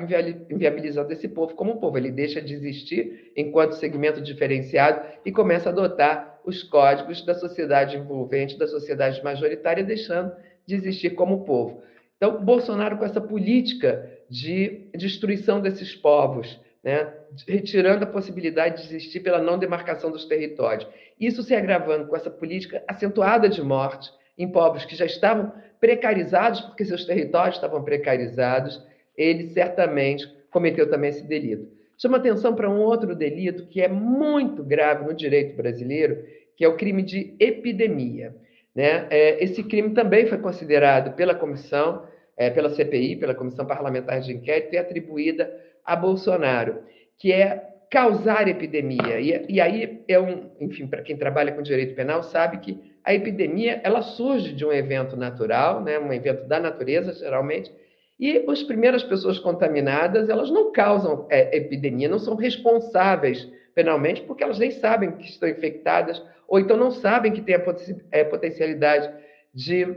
[0.51, 1.99] inviabilizando esse povo como povo.
[1.99, 7.97] Ele deixa de existir enquanto segmento diferenciado e começa a adotar os códigos da sociedade
[7.97, 10.33] envolvente, da sociedade majoritária, deixando
[10.67, 11.83] de existir como povo.
[12.17, 17.13] Então, Bolsonaro, com essa política de destruição desses povos, né,
[17.47, 20.89] retirando a possibilidade de existir pela não demarcação dos territórios.
[21.19, 26.61] Isso se agravando com essa política acentuada de morte em povos que já estavam precarizados,
[26.61, 28.83] porque seus territórios estavam precarizados,
[29.17, 31.69] ele certamente cometeu também esse delito.
[31.99, 36.25] Chama atenção para um outro delito que é muito grave no direito brasileiro,
[36.57, 38.35] que é o crime de epidemia.
[38.75, 39.07] Né?
[39.09, 44.33] É, esse crime também foi considerado pela comissão, é, pela CPI, pela Comissão Parlamentar de
[44.33, 45.51] Inquérito, e atribuída
[45.83, 46.81] a Bolsonaro,
[47.19, 49.19] que é causar epidemia.
[49.21, 53.81] E aí é um, enfim, para quem trabalha com direito penal sabe que a epidemia
[53.85, 57.73] ela surge de um evento natural, né, um evento da natureza geralmente,
[58.19, 64.43] e as primeiras pessoas contaminadas elas não causam é, epidemia, não são responsáveis penalmente porque
[64.43, 67.63] elas nem sabem que estão infectadas ou então não sabem que têm a
[68.11, 69.13] é, potencialidade
[69.55, 69.97] de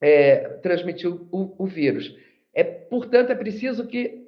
[0.00, 2.14] é, transmitir o, o vírus.
[2.54, 4.27] É, portanto, é preciso que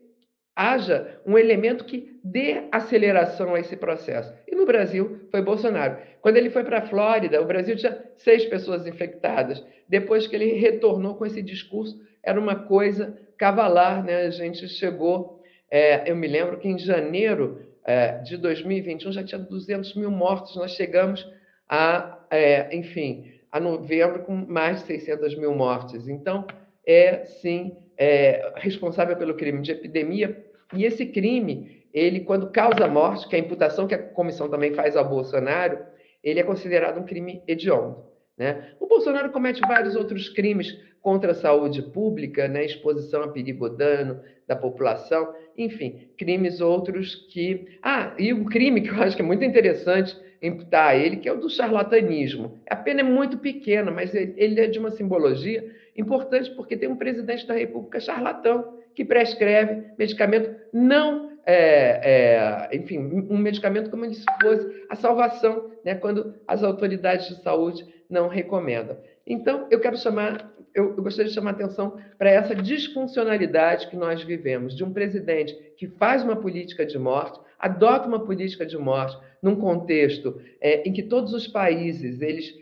[0.61, 4.31] haja um elemento que dê aceleração a esse processo.
[4.47, 5.97] E no Brasil foi Bolsonaro.
[6.21, 9.65] Quando ele foi para a Flórida, o Brasil tinha seis pessoas infectadas.
[9.89, 14.27] Depois que ele retornou com esse discurso, era uma coisa cavalar, né?
[14.27, 19.39] A gente chegou, é, eu me lembro que em janeiro é, de 2021 já tinha
[19.39, 20.57] 200 mil mortos.
[20.57, 21.27] Nós chegamos
[21.67, 26.07] a, é, enfim, a novembro com mais de 600 mil mortes.
[26.07, 26.47] Então,
[26.87, 30.50] é sim é, responsável pelo crime de epidemia.
[30.73, 34.75] E esse crime, ele quando causa morte, que é a imputação que a comissão também
[34.75, 35.79] faz ao Bolsonaro,
[36.23, 38.05] ele é considerado um crime hediondo.
[38.37, 38.73] Né?
[38.79, 42.65] O Bolsonaro comete vários outros crimes contra a saúde pública, né?
[42.65, 47.79] exposição a perigo dano da população, enfim, crimes outros que.
[47.83, 51.29] Ah, e um crime que eu acho que é muito interessante imputar a ele, que
[51.29, 52.59] é o do charlatanismo.
[52.69, 56.97] A pena é muito pequena, mas ele é de uma simbologia Importante porque tem um
[56.97, 64.25] presidente da República charlatão que prescreve medicamento não, é, é, enfim, um medicamento como se
[64.41, 68.97] fosse a salvação, né, quando as autoridades de saúde não recomendam.
[69.27, 74.23] Então, eu quero chamar, eu, eu gostaria de chamar atenção para essa disfuncionalidade que nós
[74.23, 79.17] vivemos, de um presidente que faz uma política de morte, adota uma política de morte
[79.43, 82.55] num contexto é, em que todos os países eles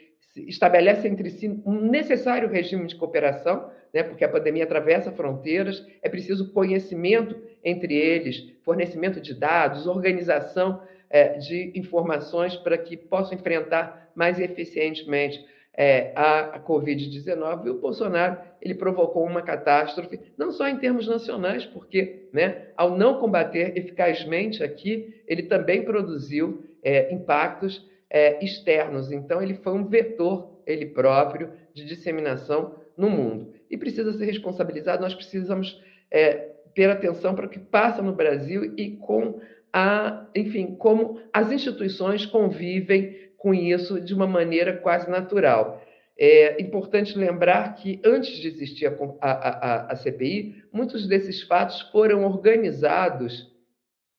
[0.47, 6.09] estabelece entre si um necessário regime de cooperação, né, porque a pandemia atravessa fronteiras, é
[6.09, 14.11] preciso conhecimento entre eles, fornecimento de dados, organização é, de informações para que possam enfrentar
[14.15, 17.67] mais eficientemente é, a, a Covid-19.
[17.67, 22.97] E o Bolsonaro ele provocou uma catástrofe, não só em termos nacionais, porque, né, ao
[22.97, 29.13] não combater eficazmente aqui, ele também produziu é, impactos é, externos.
[29.13, 33.55] Então, ele foi um vetor, ele próprio, de disseminação no mundo.
[33.71, 38.75] E precisa ser responsabilizado, nós precisamos é, ter atenção para o que passa no Brasil
[38.77, 39.41] e com
[39.73, 45.83] a, enfim, como as instituições convivem com isso de uma maneira quase natural.
[46.19, 52.25] É importante lembrar que, antes de existir a, a, a, CPI, muitos desses fatos foram
[52.25, 53.47] organizados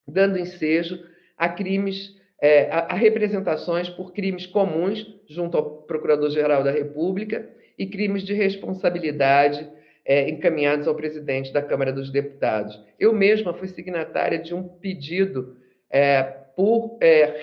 [0.08, 0.98] dando ensejo
[1.36, 7.48] a crimes é, a, a, representações por crimes comuns junto ao Procurador-Geral da República
[7.78, 9.68] e crimes de responsabilidade
[10.04, 12.82] é, encaminhados ao presidente da Câmara dos Deputados.
[12.98, 15.56] Eu mesma fui signatária de um pedido
[15.90, 16.22] é,
[16.56, 17.40] por é,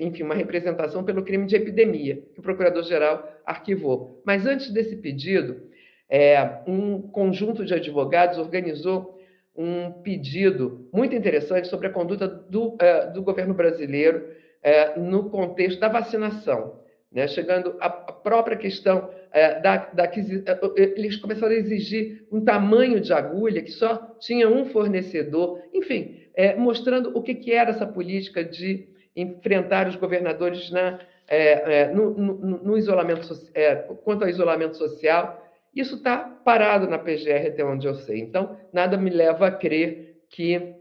[0.00, 4.22] enfim, uma representação pelo crime de epidemia, que o Procurador-Geral arquivou.
[4.24, 5.62] Mas antes desse pedido,
[6.08, 9.11] é, um conjunto de advogados organizou
[9.56, 14.26] um pedido muito interessante sobre a conduta do, é, do governo brasileiro
[14.62, 17.26] é, no contexto da vacinação, né?
[17.28, 20.10] chegando à própria questão é, da, da
[20.76, 26.18] eles começaram a exigir um tamanho de agulha que só tinha um fornecedor, enfim,
[26.56, 30.98] mostrando o que, que era essa política de enfrentar os governadores na,
[31.94, 33.28] no, no, no, isolamento
[34.04, 35.41] quanto ao isolamento social
[35.74, 38.20] isso está parado na PGR até onde eu sei.
[38.20, 40.74] Então, nada me leva a crer que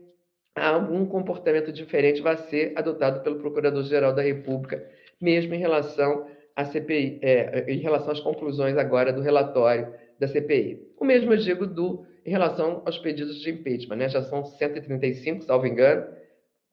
[0.56, 4.86] algum comportamento diferente vai ser adotado pelo Procurador-Geral da República,
[5.20, 10.92] mesmo em relação à CPI, é, em relação às conclusões agora do relatório da CPI.
[11.00, 14.10] O mesmo eu digo do, em relação aos pedidos de impeachment, né?
[14.10, 16.06] já são 135, salvo engano,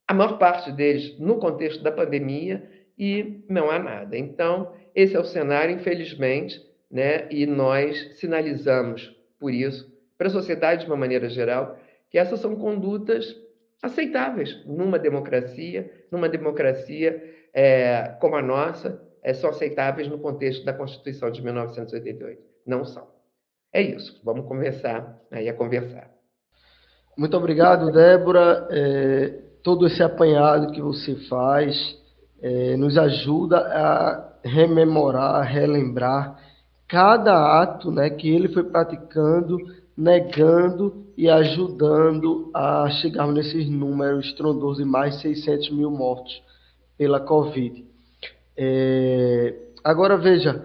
[0.08, 4.18] a maior parte deles no contexto da pandemia e não há nada.
[4.18, 7.28] Então, esse é o cenário, infelizmente, né?
[7.30, 11.78] e nós sinalizamos por isso para a sociedade de uma maneira geral
[12.10, 13.24] que essas são condutas
[13.82, 17.22] aceitáveis numa democracia, numa democracia
[17.52, 22.40] é, como a nossa, é, são aceitáveis no contexto da Constituição de 1988.
[22.66, 23.06] Não são.
[23.72, 24.20] É isso.
[24.24, 26.10] Vamos começar aí a conversar.
[27.16, 28.68] Muito obrigado, Débora.
[28.70, 29.28] É,
[29.62, 31.76] todo esse apanhado que você faz
[32.40, 36.38] é, nos ajuda a rememorar, a relembrar
[36.88, 39.58] cada ato né, que ele foi praticando,
[39.96, 46.42] negando e ajudando a chegarmos nesses números estrondosos de mais de 600 mil mortos
[46.96, 47.84] pela Covid.
[48.56, 49.54] É...
[49.84, 50.64] Agora veja,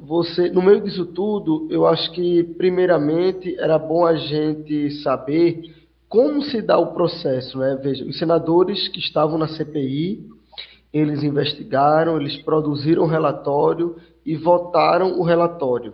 [0.00, 5.62] você, no meio disso tudo, eu acho que primeiramente era bom a gente saber
[6.08, 7.78] como se dá o processo, né?
[7.82, 10.24] Veja, os senadores que estavam na CPI,
[10.94, 15.92] eles investigaram, eles produziram o relatório e votaram o relatório.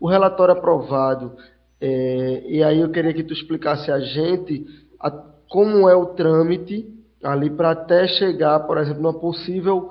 [0.00, 1.36] O relatório aprovado,
[1.80, 4.64] é, e aí eu queria que tu explicasse a gente
[5.00, 6.88] a, como é o trâmite
[7.24, 9.90] ali para até chegar, por exemplo, numa possível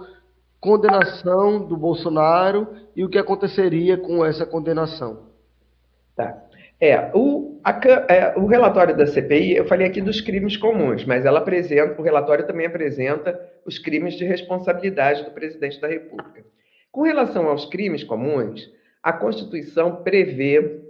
[0.61, 5.27] condenação do Bolsonaro e o que aconteceria com essa condenação.
[6.15, 6.41] Tá.
[6.79, 7.71] É o, a,
[8.07, 12.03] é, o relatório da CPI, eu falei aqui dos crimes comuns, mas ela apresenta, o
[12.03, 13.37] relatório também apresenta
[13.67, 16.45] os crimes de responsabilidade do presidente da República.
[16.91, 18.71] Com relação aos crimes comuns,
[19.03, 20.81] a Constituição prevê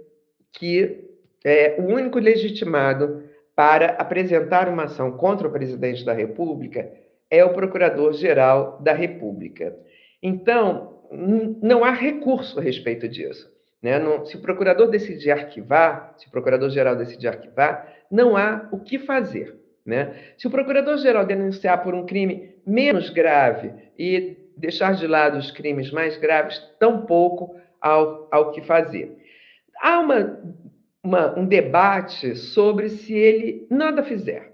[0.52, 1.04] que
[1.44, 3.24] é, o único legitimado
[3.54, 6.90] para apresentar uma ação contra o presidente da República
[7.28, 9.76] é o Procurador-Geral da República.
[10.22, 11.02] Então,
[11.60, 13.50] não há recurso a respeito disso.
[13.82, 13.98] Né?
[13.98, 18.98] Não, se o procurador decidir arquivar, se o procurador-geral decidir arquivar, não há o que
[18.98, 19.56] fazer.
[19.84, 20.14] Né?
[20.36, 25.90] Se o procurador-geral denunciar por um crime menos grave e deixar de lado os crimes
[25.90, 29.16] mais graves, tampouco ao, ao que fazer.
[29.80, 30.40] Há uma,
[31.02, 34.52] uma, um debate sobre se ele nada fizer,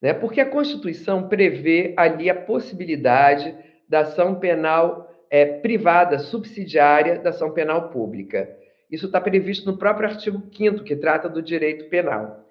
[0.00, 0.14] né?
[0.14, 3.54] porque a Constituição prevê ali a possibilidade
[3.88, 8.56] da ação penal é, privada, subsidiária da ação penal pública.
[8.90, 12.44] Isso está previsto no próprio artigo 5 que trata do direito penal.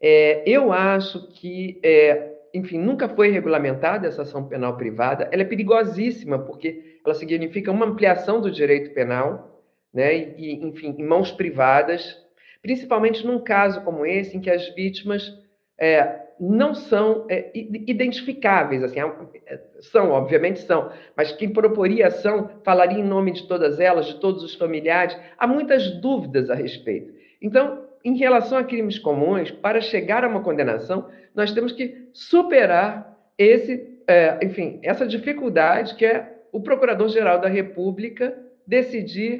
[0.00, 5.28] É, eu acho que, é, enfim, nunca foi regulamentada essa ação penal privada.
[5.30, 10.14] Ela é perigosíssima, porque ela significa uma ampliação do direito penal, né?
[10.36, 12.16] E, enfim, em mãos privadas,
[12.62, 15.32] principalmente num caso como esse, em que as vítimas
[15.78, 22.98] é, não são é, identificáveis, assim, é, são, obviamente são, mas quem proporia ação falaria
[22.98, 27.14] em nome de todas elas, de todos os familiares, há muitas dúvidas a respeito.
[27.40, 33.18] Então, em relação a crimes comuns, para chegar a uma condenação, nós temos que superar
[33.36, 39.36] esse, é, enfim, essa dificuldade que é o Procurador-Geral da República decidir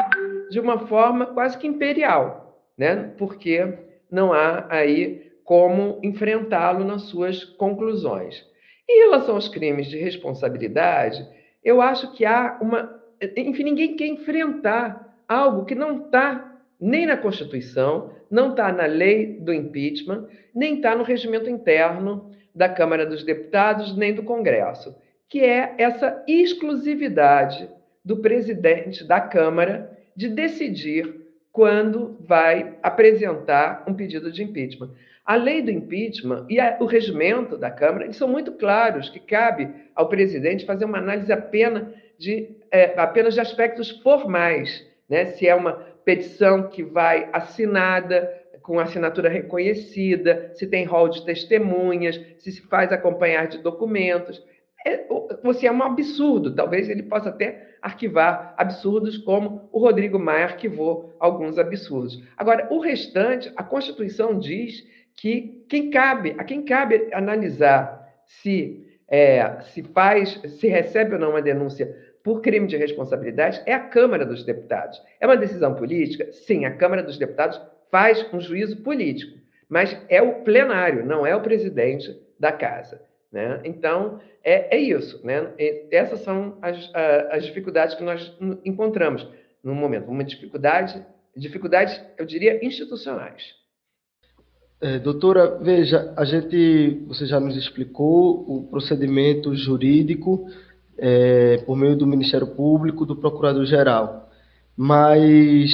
[0.50, 3.12] de uma forma quase que imperial, né?
[3.16, 3.72] porque
[4.10, 8.44] não há aí como enfrentá-lo nas suas conclusões.
[8.90, 11.24] Em relação aos crimes de responsabilidade,
[11.62, 13.00] eu acho que há uma.
[13.36, 19.38] Enfim, ninguém quer enfrentar algo que não está nem na Constituição, não está na lei
[19.40, 24.96] do impeachment, nem está no regimento interno da Câmara dos Deputados, nem do Congresso,
[25.28, 27.68] que é essa exclusividade
[28.04, 34.90] do presidente da Câmara de decidir quando vai apresentar um pedido de impeachment.
[35.24, 39.68] A lei do impeachment e a, o regimento da Câmara são muito claros que cabe
[39.94, 45.26] ao presidente fazer uma análise apenas de, é, apenas de aspectos formais, né?
[45.26, 48.32] se é uma petição que vai assinada,
[48.62, 54.42] com assinatura reconhecida, se tem rol de testemunhas, se se faz acompanhar de documentos.
[54.86, 55.04] É,
[55.42, 61.14] você é um absurdo, talvez ele possa até arquivar absurdos como o Rodrigo Maia arquivou
[61.18, 62.22] alguns absurdos.
[62.36, 64.86] Agora, o restante, a Constituição diz
[65.16, 71.30] que quem cabe, a quem cabe analisar se é, se faz, se recebe ou não
[71.30, 71.94] uma denúncia
[72.26, 75.00] por crime de responsabilidade é a Câmara dos Deputados.
[75.20, 76.32] É uma decisão política?
[76.32, 81.36] Sim, a Câmara dos Deputados faz um juízo político, mas é o plenário, não é
[81.36, 83.00] o presidente da casa.
[83.30, 83.60] Né?
[83.62, 85.24] Então, é, é isso.
[85.24, 85.52] Né?
[85.92, 86.90] essas são as,
[87.30, 89.24] as dificuldades que nós encontramos
[89.62, 90.10] no momento.
[90.10, 91.00] Uma dificuldade,
[91.36, 93.54] dificuldades, eu diria, institucionais.
[94.80, 100.48] É, doutora, veja, a gente, você já nos explicou o procedimento jurídico
[100.98, 104.28] é, por meio do Ministério Público, do Procurador-Geral,
[104.76, 105.70] mas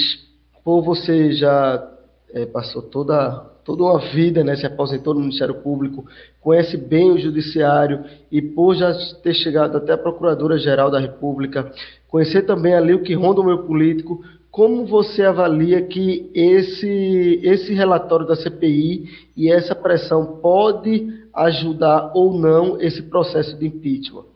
[0.63, 1.89] por você já
[2.33, 6.05] é, passou toda toda uma vida, né, se aposentou no Ministério Público,
[6.41, 8.93] conhece bem o Judiciário e por já
[9.23, 11.71] ter chegado até a Procuradora-Geral da República,
[12.09, 14.21] conhecer também ali o que ronda o meio político,
[14.51, 22.37] como você avalia que esse, esse relatório da CPI e essa pressão pode ajudar ou
[22.37, 24.32] não esse processo de impeachment?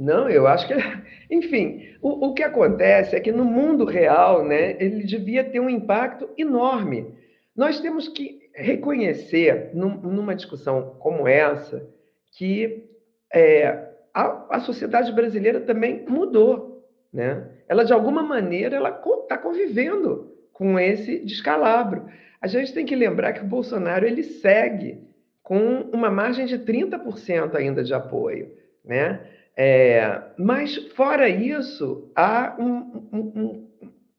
[0.00, 0.72] Não, eu acho que,
[1.30, 5.68] enfim, o, o que acontece é que no mundo real, né, ele devia ter um
[5.68, 7.14] impacto enorme.
[7.54, 11.86] Nós temos que reconhecer, num, numa discussão como essa,
[12.38, 12.88] que
[13.30, 16.82] é, a, a sociedade brasileira também mudou.
[17.12, 17.46] Né?
[17.68, 22.06] Ela, de alguma maneira, ela está convivendo com esse descalabro.
[22.40, 24.98] A gente tem que lembrar que o Bolsonaro ele segue
[25.42, 28.50] com uma margem de 30% ainda de apoio.
[28.82, 29.20] Né?
[29.62, 33.68] É, mas, fora isso, há um, um, um,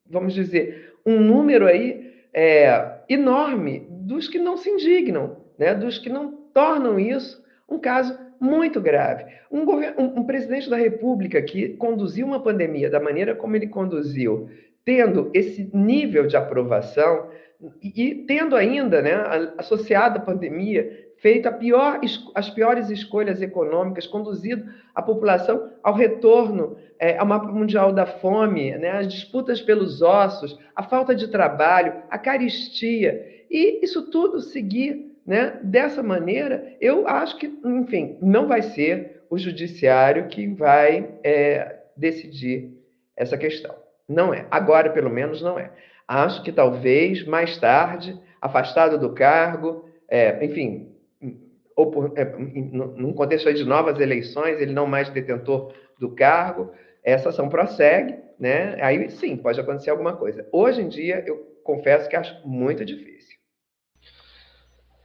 [0.07, 6.09] vamos dizer, um número aí é, enorme dos que não se indignam né, dos que
[6.09, 9.25] não tornam isso um caso muito grave.
[9.51, 9.63] Um,
[9.97, 14.47] um, presidente da República que conduziu uma pandemia da maneira como ele conduziu,
[14.85, 17.29] tendo esse nível de aprovação
[17.81, 19.13] e, e tendo ainda, né,
[19.57, 22.01] associado à pandemia, feito pior,
[22.33, 28.75] as piores escolhas econômicas, conduzido a população ao retorno é, ao mapa mundial da fome,
[28.77, 35.15] né, as disputas pelos ossos, a falta de trabalho, a caristia, e isso tudo seguir
[35.25, 41.77] né, dessa maneira, eu acho que, enfim, não vai ser o judiciário que vai é,
[41.95, 42.71] decidir
[43.15, 43.75] essa questão.
[44.09, 44.45] Não é.
[44.49, 45.71] Agora, pelo menos, não é.
[46.07, 50.90] Acho que talvez mais tarde, afastado do cargo, é, enfim,
[51.75, 56.71] ou por, é, num contexto de novas eleições, ele não mais detentor do cargo,
[57.03, 58.77] essa ação prossegue, né?
[58.81, 60.47] Aí sim, pode acontecer alguma coisa.
[60.51, 63.37] Hoje em dia, eu confesso que acho muito difícil.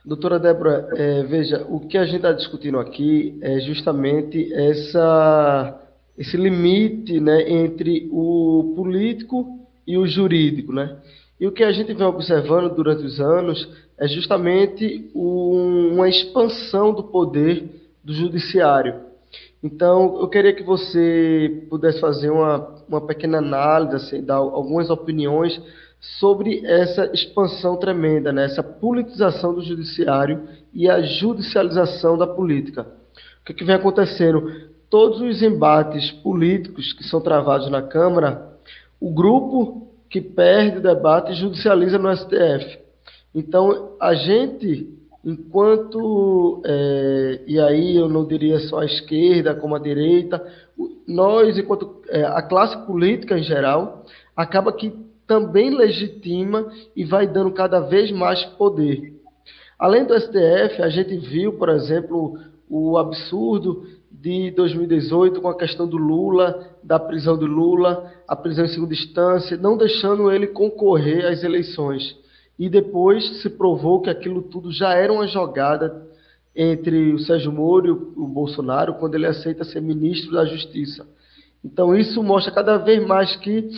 [0.05, 5.81] Doutora Débora, é, veja, o que a gente está discutindo aqui é justamente essa,
[6.17, 10.97] esse limite né, entre o político e o jurídico, né?
[11.39, 13.69] E o que a gente vem observando durante os anos
[13.99, 17.65] é justamente um, uma expansão do poder
[18.03, 19.07] do judiciário.
[19.63, 25.61] Então, eu queria que você pudesse fazer uma, uma pequena análise, assim, dar algumas opiniões
[26.21, 28.45] sobre essa expansão tremenda, né?
[28.45, 32.83] essa politização do judiciário e a judicialização da política.
[33.41, 34.69] O que, que vem acontecendo?
[34.89, 38.57] Todos os embates políticos que são travados na Câmara,
[39.01, 39.86] o grupo
[40.17, 42.79] que perde o debate judicializa no STF.
[43.35, 44.89] Então, a gente,
[45.23, 50.43] enquanto, é, e aí eu não diria só a esquerda como a direita,
[51.07, 54.91] nós, enquanto é, a classe política em geral, acaba que
[55.27, 59.21] também legitima e vai dando cada vez mais poder.
[59.79, 62.39] Além do STF, a gente viu, por exemplo,
[62.71, 68.65] o absurdo de 2018 com a questão do Lula, da prisão do Lula, a prisão
[68.65, 72.17] em segunda instância, não deixando ele concorrer às eleições.
[72.57, 76.07] E depois se provou que aquilo tudo já era uma jogada
[76.55, 81.05] entre o Sérgio Moro e o Bolsonaro quando ele aceita ser ministro da Justiça.
[81.63, 83.69] Então isso mostra cada vez mais que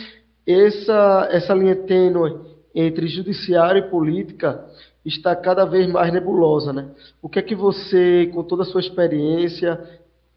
[0.45, 2.37] essa, essa linha tênue
[2.75, 4.63] entre judiciário e política
[5.03, 6.71] está cada vez mais nebulosa.
[6.71, 6.89] Né?
[7.21, 9.79] O que é que você, com toda a sua experiência,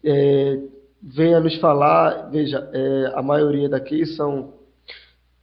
[0.03, 0.59] é,
[1.03, 2.29] venha nos falar?
[2.29, 4.53] Veja, é, a maioria daqui são.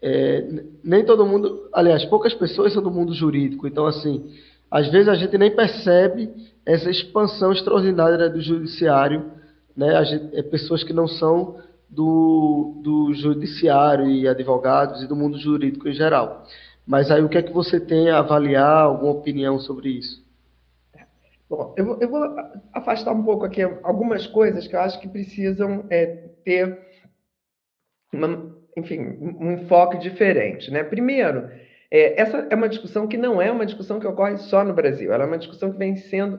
[0.02, 4.32] É, nem todo mundo, aliás, poucas pessoas são do mundo jurídico, então, assim,
[4.70, 6.30] às vezes a gente nem percebe
[6.64, 9.30] essa expansão extraordinária do judiciário,
[9.76, 10.02] né?
[10.06, 11.56] Gente, é pessoas que não são
[11.88, 16.46] do, do judiciário e advogados e do mundo jurídico em geral.
[16.86, 20.22] Mas aí o que é que você tem a avaliar, alguma opinião sobre isso?
[21.50, 22.36] Bom, eu vou, eu vou
[22.72, 26.06] afastar um pouco aqui algumas coisas que eu acho que precisam é,
[26.44, 26.78] ter,
[28.12, 30.70] uma, enfim, um enfoque diferente.
[30.70, 30.84] Né?
[30.84, 31.50] Primeiro,
[31.90, 35.12] é, essa é uma discussão que não é uma discussão que ocorre só no Brasil,
[35.12, 36.38] ela é uma discussão que vem sendo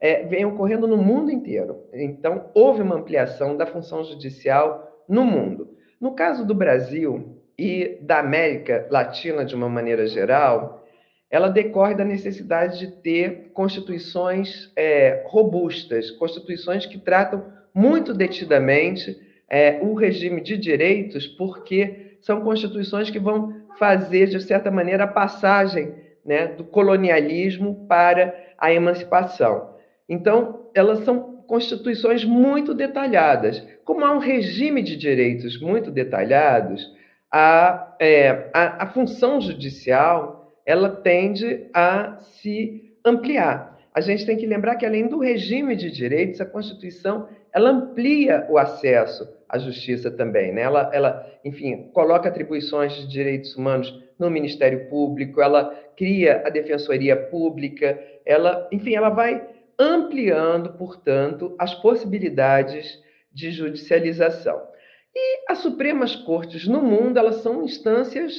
[0.00, 1.84] é, vem ocorrendo no mundo inteiro.
[1.92, 5.76] Então, houve uma ampliação da função judicial no mundo.
[6.00, 10.85] No caso do Brasil e da América Latina de uma maneira geral,
[11.30, 19.18] ela decorre da necessidade de ter constituições é, robustas, constituições que tratam muito detidamente
[19.48, 25.08] é, o regime de direitos, porque são constituições que vão fazer, de certa maneira, a
[25.08, 29.74] passagem né, do colonialismo para a emancipação.
[30.08, 33.62] Então, elas são constituições muito detalhadas.
[33.84, 36.90] Como há um regime de direitos muito detalhados,
[37.30, 40.35] a, é, a, a função judicial
[40.66, 43.78] ela tende a se ampliar.
[43.94, 48.46] A gente tem que lembrar que, além do regime de direitos, a Constituição ela amplia
[48.50, 50.52] o acesso à justiça também.
[50.52, 50.60] Né?
[50.60, 57.16] Ela, ela, enfim, coloca atribuições de direitos humanos no Ministério Público, ela cria a Defensoria
[57.16, 59.42] Pública, ela, enfim, ela vai
[59.78, 63.02] ampliando, portanto, as possibilidades
[63.32, 64.60] de judicialização.
[65.14, 68.34] E as Supremas Cortes no mundo, elas são instâncias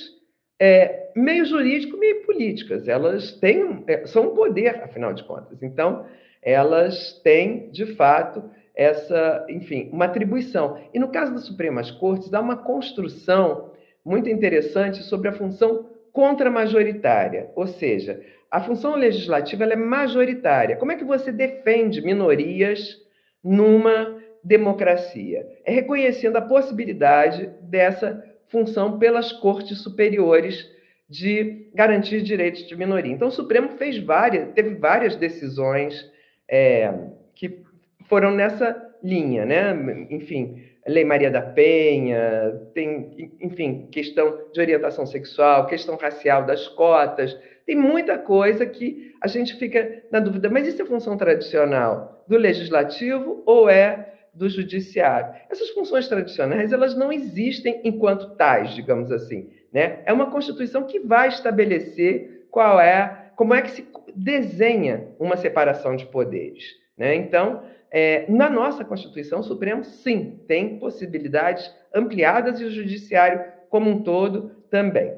[0.59, 2.87] é, meio jurídico, meio políticas.
[2.87, 5.61] Elas têm, é, são um poder, afinal de contas.
[5.63, 6.05] Então,
[6.41, 8.43] elas têm, de fato,
[8.75, 10.79] essa, enfim, uma atribuição.
[10.93, 13.71] E no caso das Supremas Cortes, há uma construção
[14.05, 20.77] muito interessante sobre a função contramajoritária, ou seja, a função legislativa é majoritária.
[20.77, 22.97] Como é que você defende minorias
[23.43, 25.45] numa democracia?
[25.65, 30.76] É reconhecendo a possibilidade dessa função pelas cortes superiores
[31.09, 33.11] de garantir direitos de minoria.
[33.11, 36.11] Então, o Supremo fez várias, teve várias decisões
[36.49, 36.93] é,
[37.33, 37.63] que
[38.07, 39.73] foram nessa linha, né?
[40.09, 47.37] Enfim, Lei Maria da Penha, tem, enfim, questão de orientação sexual, questão racial das cotas,
[47.65, 52.37] tem muita coisa que a gente fica na dúvida, mas isso é função tradicional do
[52.37, 55.33] legislativo ou é do judiciário?
[55.49, 59.99] Essas funções tradicionais, elas não existem enquanto tais, digamos assim, né?
[60.05, 65.95] É uma constituição que vai estabelecer qual é, como é que se desenha uma separação
[65.95, 66.63] de poderes,
[66.97, 67.15] né?
[67.15, 73.89] Então, é, na nossa Constituição, o Supremo, sim, tem possibilidades ampliadas e o Judiciário como
[73.89, 75.13] um todo também.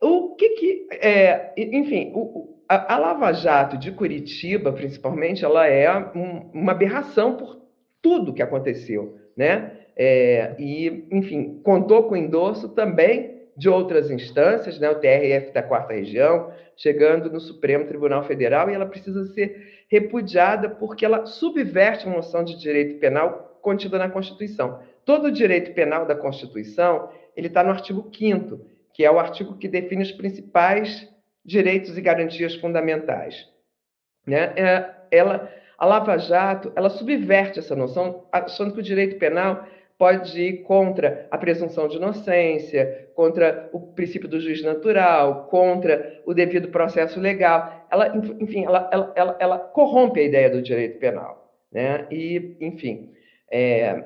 [0.00, 0.88] O que que.
[0.90, 7.36] É, enfim, o, a, a, Lava Jato de Curitiba, principalmente, ela é um, uma aberração
[7.36, 7.60] por
[8.00, 9.78] tudo que aconteceu, né?
[9.94, 14.88] É, e, enfim, contou com endosso também de outras instâncias, né?
[14.90, 20.70] o TRF da Quarta Região, chegando no Supremo Tribunal Federal, e ela precisa ser repudiada
[20.70, 24.80] porque ela subverte a noção de direito penal contida na Constituição.
[25.04, 29.56] Todo o direito penal da Constituição ele está no artigo 5 que é o artigo
[29.56, 31.08] que define os principais
[31.44, 33.48] direitos e garantias fundamentais.
[34.26, 34.52] Né?
[34.56, 39.66] É, ela, a Lava Jato ela subverte essa noção, achando que o direito penal
[40.02, 46.34] pode ir contra a presunção de inocência, contra o princípio do juiz natural, contra o
[46.34, 47.86] devido processo legal.
[47.88, 51.54] Ela, enfim, ela, ela, ela, ela corrompe a ideia do direito penal.
[51.70, 52.08] Né?
[52.10, 53.12] E, enfim,
[53.48, 54.02] é,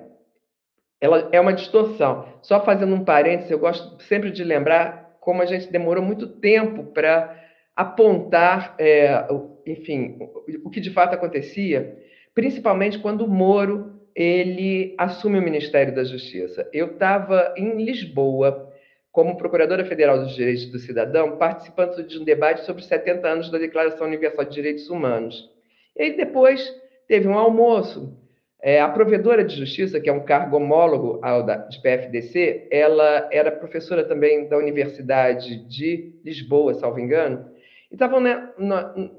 [1.01, 2.29] ela é uma distorção.
[2.43, 6.85] Só fazendo um parênteses, eu gosto sempre de lembrar como a gente demorou muito tempo
[6.93, 7.43] para
[7.75, 9.27] apontar, é,
[9.67, 10.19] enfim,
[10.63, 11.97] o que de fato acontecia,
[12.35, 16.67] principalmente quando o Moro ele assume o Ministério da Justiça.
[16.73, 18.73] Eu estava em Lisboa,
[19.13, 23.59] como Procuradora Federal dos Direitos do Cidadão, participando de um debate sobre 70 anos da
[23.59, 25.51] Declaração Universal de Direitos Humanos.
[25.95, 26.75] E aí depois
[27.07, 28.17] teve um almoço.
[28.63, 33.29] É, a provedora de justiça, que é um cargo homólogo ao da, de PFDC, ela
[33.31, 37.51] era professora também da Universidade de Lisboa, salvo engano,
[37.91, 38.51] e estavam, né,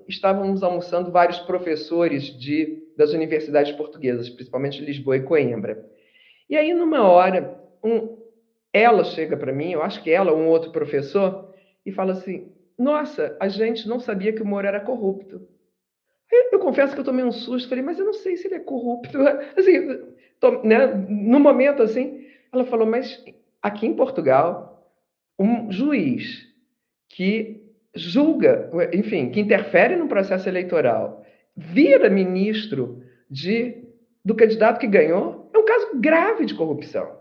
[0.08, 5.86] estávamos almoçando vários professores de das universidades portuguesas, principalmente Lisboa e Coimbra.
[6.50, 8.18] E aí, numa hora, um,
[8.74, 11.54] ela chega para mim, eu acho que ela, um outro professor,
[11.86, 15.48] e fala assim: Nossa, a gente não sabia que o Moro era corrupto.
[16.32, 18.56] Eu, eu confesso que eu tomei um susto, falei, mas eu não sei se ele
[18.56, 19.18] é corrupto.
[19.56, 23.24] Assim, tô, né, no momento assim, ela falou, mas
[23.62, 24.92] aqui em Portugal,
[25.40, 26.46] um juiz
[27.10, 27.64] que
[27.96, 31.26] julga, enfim, que interfere no processo eleitoral,
[31.58, 33.84] vira ministro de,
[34.24, 37.18] do candidato que ganhou, é um caso grave de corrupção.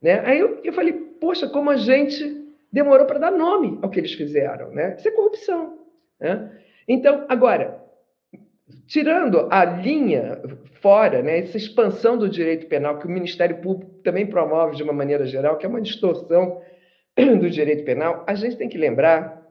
[0.00, 0.20] Né?
[0.24, 4.14] Aí eu, eu falei, poxa, como a gente demorou para dar nome ao que eles
[4.14, 4.70] fizeram.
[4.70, 4.96] Né?
[4.98, 5.78] Isso é corrupção.
[6.18, 6.50] Né?
[6.88, 7.82] Então, agora,
[8.86, 10.40] tirando a linha
[10.80, 14.92] fora, né, essa expansão do direito penal que o Ministério Público também promove de uma
[14.92, 16.62] maneira geral, que é uma distorção
[17.16, 19.42] do direito penal, a gente tem que lembrar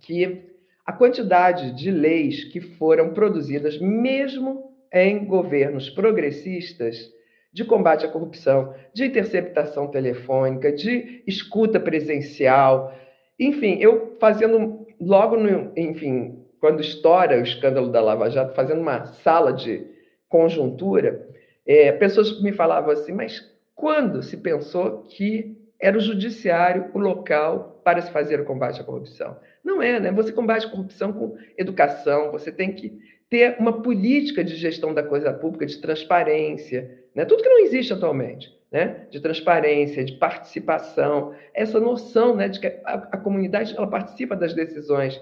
[0.00, 0.51] que
[0.84, 7.10] a quantidade de leis que foram produzidas, mesmo em governos progressistas,
[7.52, 12.92] de combate à corrupção, de interceptação telefônica, de escuta presencial,
[13.38, 19.04] enfim, eu fazendo logo no, enfim, quando estoura o escândalo da Lava Jato, fazendo uma
[19.04, 19.86] sala de
[20.28, 21.28] conjuntura,
[21.66, 23.40] é, pessoas me falavam assim, mas
[23.74, 28.84] quando se pensou que era o judiciário o local para se fazer o combate à
[28.84, 29.36] corrupção?
[29.64, 30.12] Não é, né?
[30.12, 32.98] Você combate a corrupção com educação, você tem que
[33.32, 37.24] ter uma política de gestão da coisa pública, de transparência, né?
[37.24, 39.06] tudo que não existe atualmente, né?
[39.10, 44.52] de transparência, de participação, essa noção né, de que a, a comunidade ela participa das
[44.52, 45.18] decisões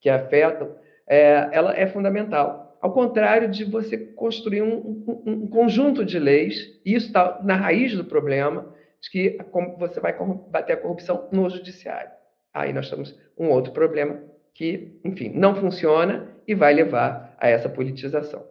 [0.00, 0.74] que afetam,
[1.06, 2.76] é, ela é fundamental.
[2.80, 7.54] Ao contrário de você construir um, um, um conjunto de leis, e isso está na
[7.54, 9.38] raiz do problema, de que
[9.78, 12.10] você vai combater a corrupção no judiciário.
[12.54, 14.20] Aí nós temos um outro problema
[14.54, 18.44] que, enfim, não funciona e vai levar a essa politização.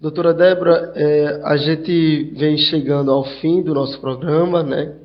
[0.00, 4.96] Doutora Débora, é, a gente vem chegando ao fim do nosso programa, né?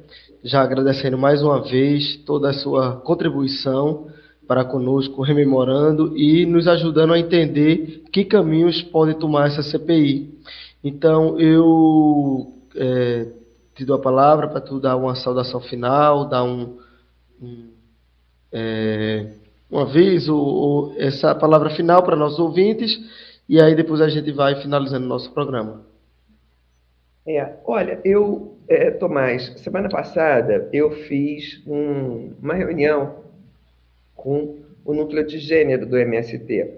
[0.43, 4.07] Já agradecendo mais uma vez toda a sua contribuição
[4.47, 10.33] para conosco, rememorando e nos ajudando a entender que caminhos pode tomar essa CPI.
[10.83, 13.27] Então, eu é,
[13.79, 16.77] te dou a palavra para tu dar uma saudação final, dar um,
[17.41, 17.69] um,
[18.51, 19.27] é,
[19.71, 22.99] um aviso, ou essa palavra final para nossos ouvintes,
[23.47, 25.85] e aí depois a gente vai finalizando o nosso programa.
[27.25, 33.23] É, olha, eu, é, Tomás, semana passada eu fiz um, uma reunião
[34.13, 36.73] com o núcleo de gênero do MST.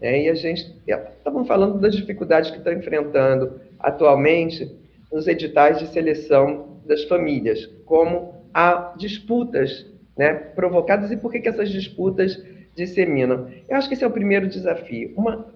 [0.00, 5.86] Né, e a gente estava falando das dificuldades que está enfrentando atualmente nos editais de
[5.88, 9.86] seleção das famílias, como há disputas
[10.16, 12.42] né, provocadas e por que, que essas disputas
[12.74, 13.48] disseminam.
[13.68, 15.12] Eu acho que esse é o primeiro desafio.
[15.16, 15.46] Uma,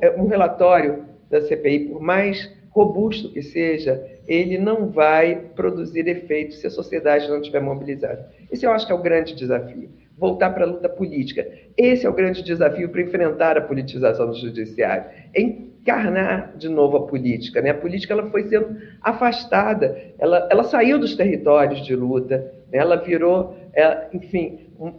[0.00, 6.58] é, um relatório da CPI, por mais robusto que seja, ele não vai produzir efeitos
[6.58, 8.30] se a sociedade não estiver mobilizada.
[8.52, 9.88] Esse eu acho que é o grande desafio.
[10.16, 11.46] Voltar para a luta política.
[11.76, 15.04] Esse é o grande desafio para enfrentar a politização do judiciário.
[15.86, 17.62] Encarnar de novo a política.
[17.62, 17.70] Né?
[17.70, 22.78] A política ela foi sendo afastada, ela, ela saiu dos territórios de luta, né?
[22.78, 24.92] ela virou, ela, enfim, um,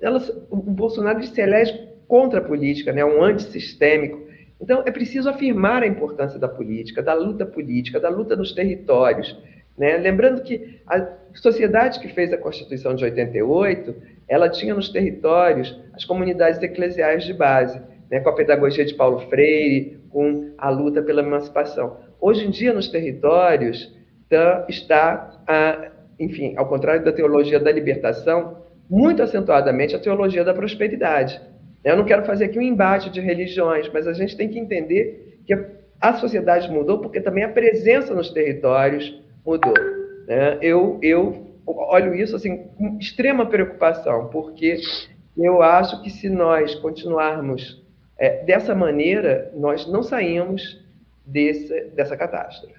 [0.00, 3.04] ela, o Bolsonaro se elege contra a política, né?
[3.04, 4.28] um antissistêmico.
[4.60, 9.36] Então, é preciso afirmar a importância da política, da luta política, da luta nos territórios.
[9.76, 9.96] Né?
[9.96, 13.94] Lembrando que a sociedade que fez a Constituição de 88,
[14.28, 17.80] ela tinha nos territórios as comunidades eclesiais de base,
[18.10, 18.20] né?
[18.20, 21.96] com a pedagogia de Paulo Freire, com a luta pela emancipação.
[22.20, 23.94] Hoje em dia, nos territórios,
[24.28, 30.54] tá, está, a, enfim, ao contrário da teologia da libertação, muito acentuadamente a teologia da
[30.54, 31.40] prosperidade.
[31.84, 35.40] Eu não quero fazer aqui um embate de religiões, mas a gente tem que entender
[35.46, 35.54] que
[36.00, 39.74] a sociedade mudou porque também a presença nos territórios mudou.
[40.26, 40.58] Né?
[40.60, 44.78] Eu, eu olho isso assim com extrema preocupação, porque
[45.36, 47.82] eu acho que se nós continuarmos
[48.18, 50.78] é, dessa maneira, nós não saímos
[51.24, 52.74] desse, dessa catástrofe.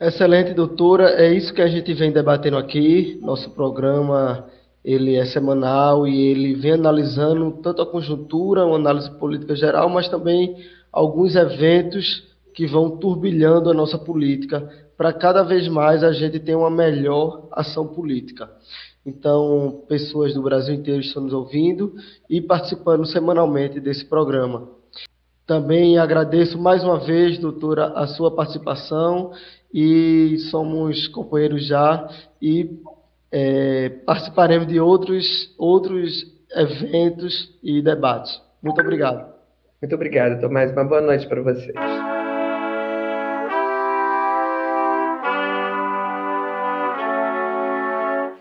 [0.00, 1.10] Excelente, doutora.
[1.10, 3.18] É isso que a gente vem debatendo aqui.
[3.22, 4.48] Nosso programa
[4.84, 10.08] ele é semanal e ele vem analisando tanto a conjuntura, uma análise política geral, mas
[10.08, 10.56] também
[10.92, 16.54] alguns eventos que vão turbilhando a nossa política para cada vez mais a gente ter
[16.54, 18.48] uma melhor ação política.
[19.06, 21.94] Então, pessoas do Brasil inteiro estão nos ouvindo
[22.28, 24.68] e participando semanalmente desse programa.
[25.46, 29.30] Também agradeço mais uma vez, doutora, a sua participação
[29.72, 32.08] e somos companheiros já
[32.42, 32.80] e
[33.30, 38.40] é, participaremos de outros, outros eventos e debates.
[38.60, 39.32] Muito obrigado.
[39.80, 40.72] Muito obrigado, Tomás.
[40.72, 42.05] Uma boa noite para vocês.